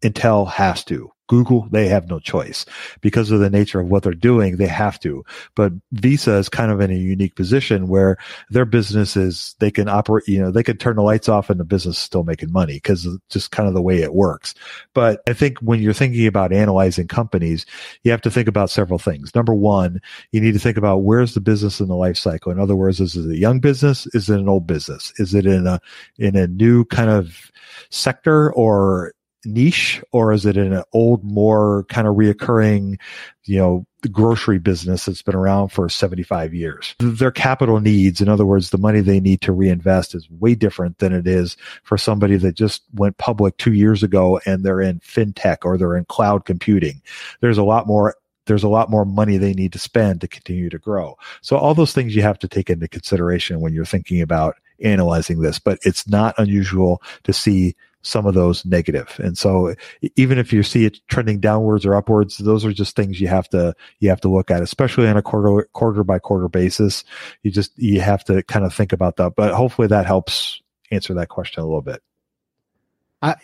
Intel 0.02 0.48
has 0.48 0.84
to. 0.84 1.10
Google, 1.30 1.68
they 1.70 1.86
have 1.86 2.10
no 2.10 2.18
choice 2.18 2.66
because 3.02 3.30
of 3.30 3.38
the 3.38 3.48
nature 3.48 3.78
of 3.78 3.86
what 3.86 4.02
they're 4.02 4.14
doing. 4.14 4.56
They 4.56 4.66
have 4.66 4.98
to, 5.00 5.24
but 5.54 5.72
Visa 5.92 6.34
is 6.34 6.48
kind 6.48 6.72
of 6.72 6.80
in 6.80 6.90
a 6.90 6.94
unique 6.94 7.36
position 7.36 7.86
where 7.86 8.16
their 8.50 8.64
business 8.64 9.16
is, 9.16 9.54
they 9.60 9.70
can 9.70 9.88
operate, 9.88 10.26
you 10.26 10.40
know, 10.40 10.50
they 10.50 10.64
can 10.64 10.76
turn 10.76 10.96
the 10.96 11.02
lights 11.02 11.28
off 11.28 11.48
and 11.48 11.60
the 11.60 11.64
business 11.64 11.98
is 11.98 12.02
still 12.02 12.24
making 12.24 12.50
money 12.50 12.74
because 12.74 13.06
just 13.28 13.52
kind 13.52 13.68
of 13.68 13.74
the 13.74 13.80
way 13.80 14.02
it 14.02 14.12
works. 14.12 14.56
But 14.92 15.22
I 15.28 15.32
think 15.32 15.60
when 15.60 15.80
you're 15.80 15.92
thinking 15.92 16.26
about 16.26 16.52
analyzing 16.52 17.06
companies, 17.06 17.64
you 18.02 18.10
have 18.10 18.22
to 18.22 18.30
think 18.30 18.48
about 18.48 18.68
several 18.68 18.98
things. 18.98 19.32
Number 19.32 19.54
one, 19.54 20.00
you 20.32 20.40
need 20.40 20.54
to 20.54 20.58
think 20.58 20.78
about 20.78 21.04
where's 21.04 21.34
the 21.34 21.40
business 21.40 21.78
in 21.78 21.86
the 21.86 21.94
life 21.94 22.16
cycle. 22.16 22.50
In 22.50 22.58
other 22.58 22.74
words, 22.74 22.98
is 22.98 23.14
it 23.14 23.30
a 23.30 23.38
young 23.38 23.60
business? 23.60 24.08
Is 24.14 24.28
it 24.28 24.40
an 24.40 24.48
old 24.48 24.66
business? 24.66 25.12
Is 25.18 25.32
it 25.32 25.46
in 25.46 25.68
a, 25.68 25.80
in 26.18 26.34
a 26.34 26.48
new 26.48 26.86
kind 26.86 27.08
of 27.08 27.52
sector 27.90 28.52
or 28.52 29.12
niche 29.44 30.02
or 30.12 30.32
is 30.32 30.46
it 30.46 30.56
in 30.56 30.72
an 30.72 30.82
old, 30.92 31.24
more 31.24 31.84
kind 31.84 32.06
of 32.06 32.16
reoccurring, 32.16 32.98
you 33.44 33.58
know, 33.58 33.86
grocery 34.10 34.58
business 34.58 35.04
that's 35.04 35.22
been 35.22 35.34
around 35.34 35.68
for 35.68 35.88
75 35.88 36.54
years? 36.54 36.94
Their 36.98 37.30
capital 37.30 37.80
needs, 37.80 38.20
in 38.20 38.28
other 38.28 38.46
words, 38.46 38.70
the 38.70 38.78
money 38.78 39.00
they 39.00 39.20
need 39.20 39.40
to 39.42 39.52
reinvest 39.52 40.14
is 40.14 40.28
way 40.30 40.54
different 40.54 40.98
than 40.98 41.12
it 41.12 41.26
is 41.26 41.56
for 41.82 41.96
somebody 41.98 42.36
that 42.36 42.54
just 42.54 42.82
went 42.94 43.18
public 43.18 43.56
two 43.56 43.72
years 43.72 44.02
ago 44.02 44.40
and 44.46 44.64
they're 44.64 44.80
in 44.80 45.00
fintech 45.00 45.58
or 45.62 45.76
they're 45.76 45.96
in 45.96 46.04
cloud 46.06 46.44
computing. 46.44 47.02
There's 47.40 47.58
a 47.58 47.64
lot 47.64 47.86
more 47.86 48.14
there's 48.46 48.64
a 48.64 48.68
lot 48.68 48.90
more 48.90 49.04
money 49.04 49.36
they 49.36 49.52
need 49.52 49.72
to 49.72 49.78
spend 49.78 50.20
to 50.20 50.26
continue 50.26 50.68
to 50.68 50.78
grow. 50.78 51.16
So 51.40 51.56
all 51.56 51.72
those 51.72 51.92
things 51.92 52.16
you 52.16 52.22
have 52.22 52.38
to 52.40 52.48
take 52.48 52.68
into 52.68 52.88
consideration 52.88 53.60
when 53.60 53.72
you're 53.72 53.84
thinking 53.84 54.20
about 54.20 54.56
analyzing 54.82 55.40
this, 55.40 55.60
but 55.60 55.78
it's 55.82 56.08
not 56.08 56.34
unusual 56.36 57.00
to 57.24 57.32
see 57.32 57.76
some 58.02 58.26
of 58.26 58.34
those 58.34 58.64
negative. 58.64 59.18
And 59.22 59.36
so 59.36 59.74
even 60.16 60.38
if 60.38 60.52
you 60.52 60.62
see 60.62 60.86
it 60.86 61.00
trending 61.08 61.40
downwards 61.40 61.84
or 61.84 61.94
upwards, 61.94 62.38
those 62.38 62.64
are 62.64 62.72
just 62.72 62.96
things 62.96 63.20
you 63.20 63.28
have 63.28 63.48
to, 63.50 63.74
you 63.98 64.08
have 64.08 64.20
to 64.22 64.28
look 64.28 64.50
at, 64.50 64.62
especially 64.62 65.06
on 65.06 65.16
a 65.16 65.22
quarter, 65.22 65.68
quarter 65.72 66.02
by 66.02 66.18
quarter 66.18 66.48
basis. 66.48 67.04
You 67.42 67.50
just, 67.50 67.76
you 67.76 68.00
have 68.00 68.24
to 68.24 68.42
kind 68.44 68.64
of 68.64 68.74
think 68.74 68.92
about 68.92 69.16
that, 69.16 69.34
but 69.36 69.54
hopefully 69.54 69.88
that 69.88 70.06
helps 70.06 70.62
answer 70.90 71.14
that 71.14 71.28
question 71.28 71.62
a 71.62 71.66
little 71.66 71.82
bit. 71.82 72.02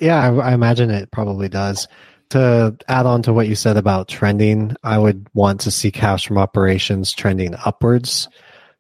Yeah, 0.01 0.31
I, 0.31 0.51
I 0.51 0.55
imagine 0.55 0.91
it 0.91 1.11
probably 1.11 1.49
does. 1.49 1.87
To 2.31 2.77
add 2.89 3.07
on 3.07 3.23
to 3.23 3.33
what 3.33 3.47
you 3.47 3.55
said 3.55 3.77
about 3.77 4.09
trending, 4.09 4.75
I 4.83 4.99
would 4.99 5.29
want 5.33 5.61
to 5.61 5.71
see 5.71 5.93
cash 5.93 6.27
from 6.27 6.39
operations 6.39 7.13
trending 7.13 7.55
upwards. 7.65 8.29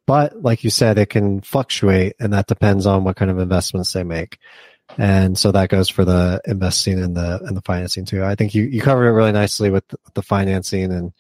But 0.07 0.43
like 0.43 0.65
you 0.65 0.71
said, 0.71 0.99
it 0.99 1.11
can 1.11 1.43
fluctuate 1.43 2.15
and 2.19 2.33
that 2.33 2.47
depends 2.47 2.87
on 2.87 3.05
what 3.05 3.17
kind 3.17 3.31
of 3.31 3.39
investments 3.39 3.93
they 3.93 4.05
make 4.05 4.39
and 4.99 5.37
so 5.37 5.53
that 5.53 5.69
goes 5.69 5.89
for 5.89 6.05
the 6.05 6.41
investing 6.47 7.03
and 7.03 7.17
the 7.17 7.41
and 7.45 7.57
the 7.57 7.63
financing 7.63 8.05
too. 8.05 8.25
I 8.25 8.35
think 8.35 8.55
you 8.55 8.65
you 8.65 8.81
covered 8.81 9.07
it 9.07 9.13
really 9.13 9.33
nicely 9.33 9.71
with 9.71 9.85
the, 10.15 10.23
financing 10.23 10.93
and 10.93 11.13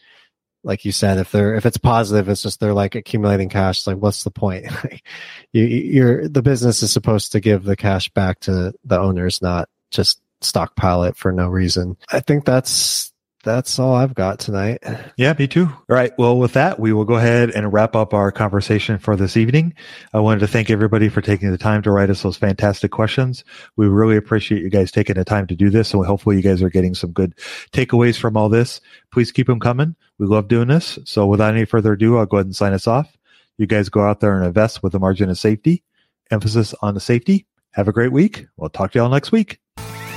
like 0.64 0.84
you 0.84 0.92
said, 0.92 1.18
if 1.18 1.30
they're 1.30 1.54
if 1.54 1.66
it's 1.66 1.76
positive, 1.76 2.28
it's 2.28 2.42
just 2.42 2.60
they're 2.60 2.74
like 2.74 2.94
accumulating 2.94 3.48
cash. 3.48 3.78
It's 3.78 3.86
like, 3.86 3.98
what's 3.98 4.24
the 4.24 4.30
point? 4.30 4.66
you, 5.52 5.64
you're 5.64 6.28
the 6.28 6.42
business 6.42 6.82
is 6.82 6.92
supposed 6.92 7.32
to 7.32 7.40
give 7.40 7.64
the 7.64 7.76
cash 7.76 8.08
back 8.10 8.40
to 8.40 8.72
the 8.84 8.98
owners, 8.98 9.42
not 9.42 9.68
just 9.90 10.20
stockpile 10.40 11.04
it 11.04 11.16
for 11.16 11.32
no 11.32 11.48
reason. 11.48 11.96
I 12.10 12.20
think 12.20 12.44
that's 12.44 13.12
that's 13.46 13.78
all 13.78 13.94
I've 13.94 14.14
got 14.14 14.40
tonight. 14.40 14.82
Yeah, 15.16 15.32
me 15.38 15.46
too. 15.46 15.66
All 15.66 15.84
right. 15.88 16.12
Well, 16.18 16.36
with 16.36 16.54
that, 16.54 16.80
we 16.80 16.92
will 16.92 17.04
go 17.04 17.14
ahead 17.14 17.50
and 17.50 17.72
wrap 17.72 17.94
up 17.94 18.12
our 18.12 18.32
conversation 18.32 18.98
for 18.98 19.14
this 19.14 19.36
evening. 19.36 19.72
I 20.12 20.18
wanted 20.18 20.40
to 20.40 20.48
thank 20.48 20.68
everybody 20.68 21.08
for 21.08 21.20
taking 21.20 21.52
the 21.52 21.56
time 21.56 21.80
to 21.82 21.92
write 21.92 22.10
us 22.10 22.22
those 22.22 22.36
fantastic 22.36 22.90
questions. 22.90 23.44
We 23.76 23.86
really 23.86 24.16
appreciate 24.16 24.62
you 24.62 24.68
guys 24.68 24.90
taking 24.90 25.14
the 25.14 25.24
time 25.24 25.46
to 25.46 25.54
do 25.54 25.70
this. 25.70 25.94
And 25.94 26.04
hopefully 26.04 26.36
you 26.36 26.42
guys 26.42 26.60
are 26.60 26.68
getting 26.68 26.96
some 26.96 27.12
good 27.12 27.36
takeaways 27.72 28.18
from 28.18 28.36
all 28.36 28.48
this. 28.48 28.80
Please 29.12 29.30
keep 29.30 29.46
them 29.46 29.60
coming. 29.60 29.94
We 30.18 30.26
love 30.26 30.48
doing 30.48 30.66
this. 30.66 30.98
So 31.04 31.26
without 31.26 31.54
any 31.54 31.66
further 31.66 31.92
ado, 31.92 32.18
I'll 32.18 32.26
go 32.26 32.38
ahead 32.38 32.46
and 32.46 32.56
sign 32.56 32.72
us 32.72 32.88
off. 32.88 33.16
You 33.58 33.66
guys 33.66 33.88
go 33.88 34.02
out 34.02 34.18
there 34.18 34.36
and 34.36 34.44
invest 34.44 34.82
with 34.82 34.94
a 34.96 34.98
margin 34.98 35.30
of 35.30 35.38
safety. 35.38 35.84
Emphasis 36.32 36.74
on 36.82 36.94
the 36.94 37.00
safety. 37.00 37.46
Have 37.70 37.86
a 37.86 37.92
great 37.92 38.10
week. 38.10 38.46
We'll 38.56 38.70
talk 38.70 38.90
to 38.92 38.98
y'all 38.98 39.08
next 39.08 39.30
week. 39.30 39.60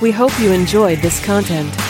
We 0.02 0.10
hope 0.10 0.36
you 0.40 0.50
enjoyed 0.50 0.98
this 0.98 1.24
content. 1.24 1.89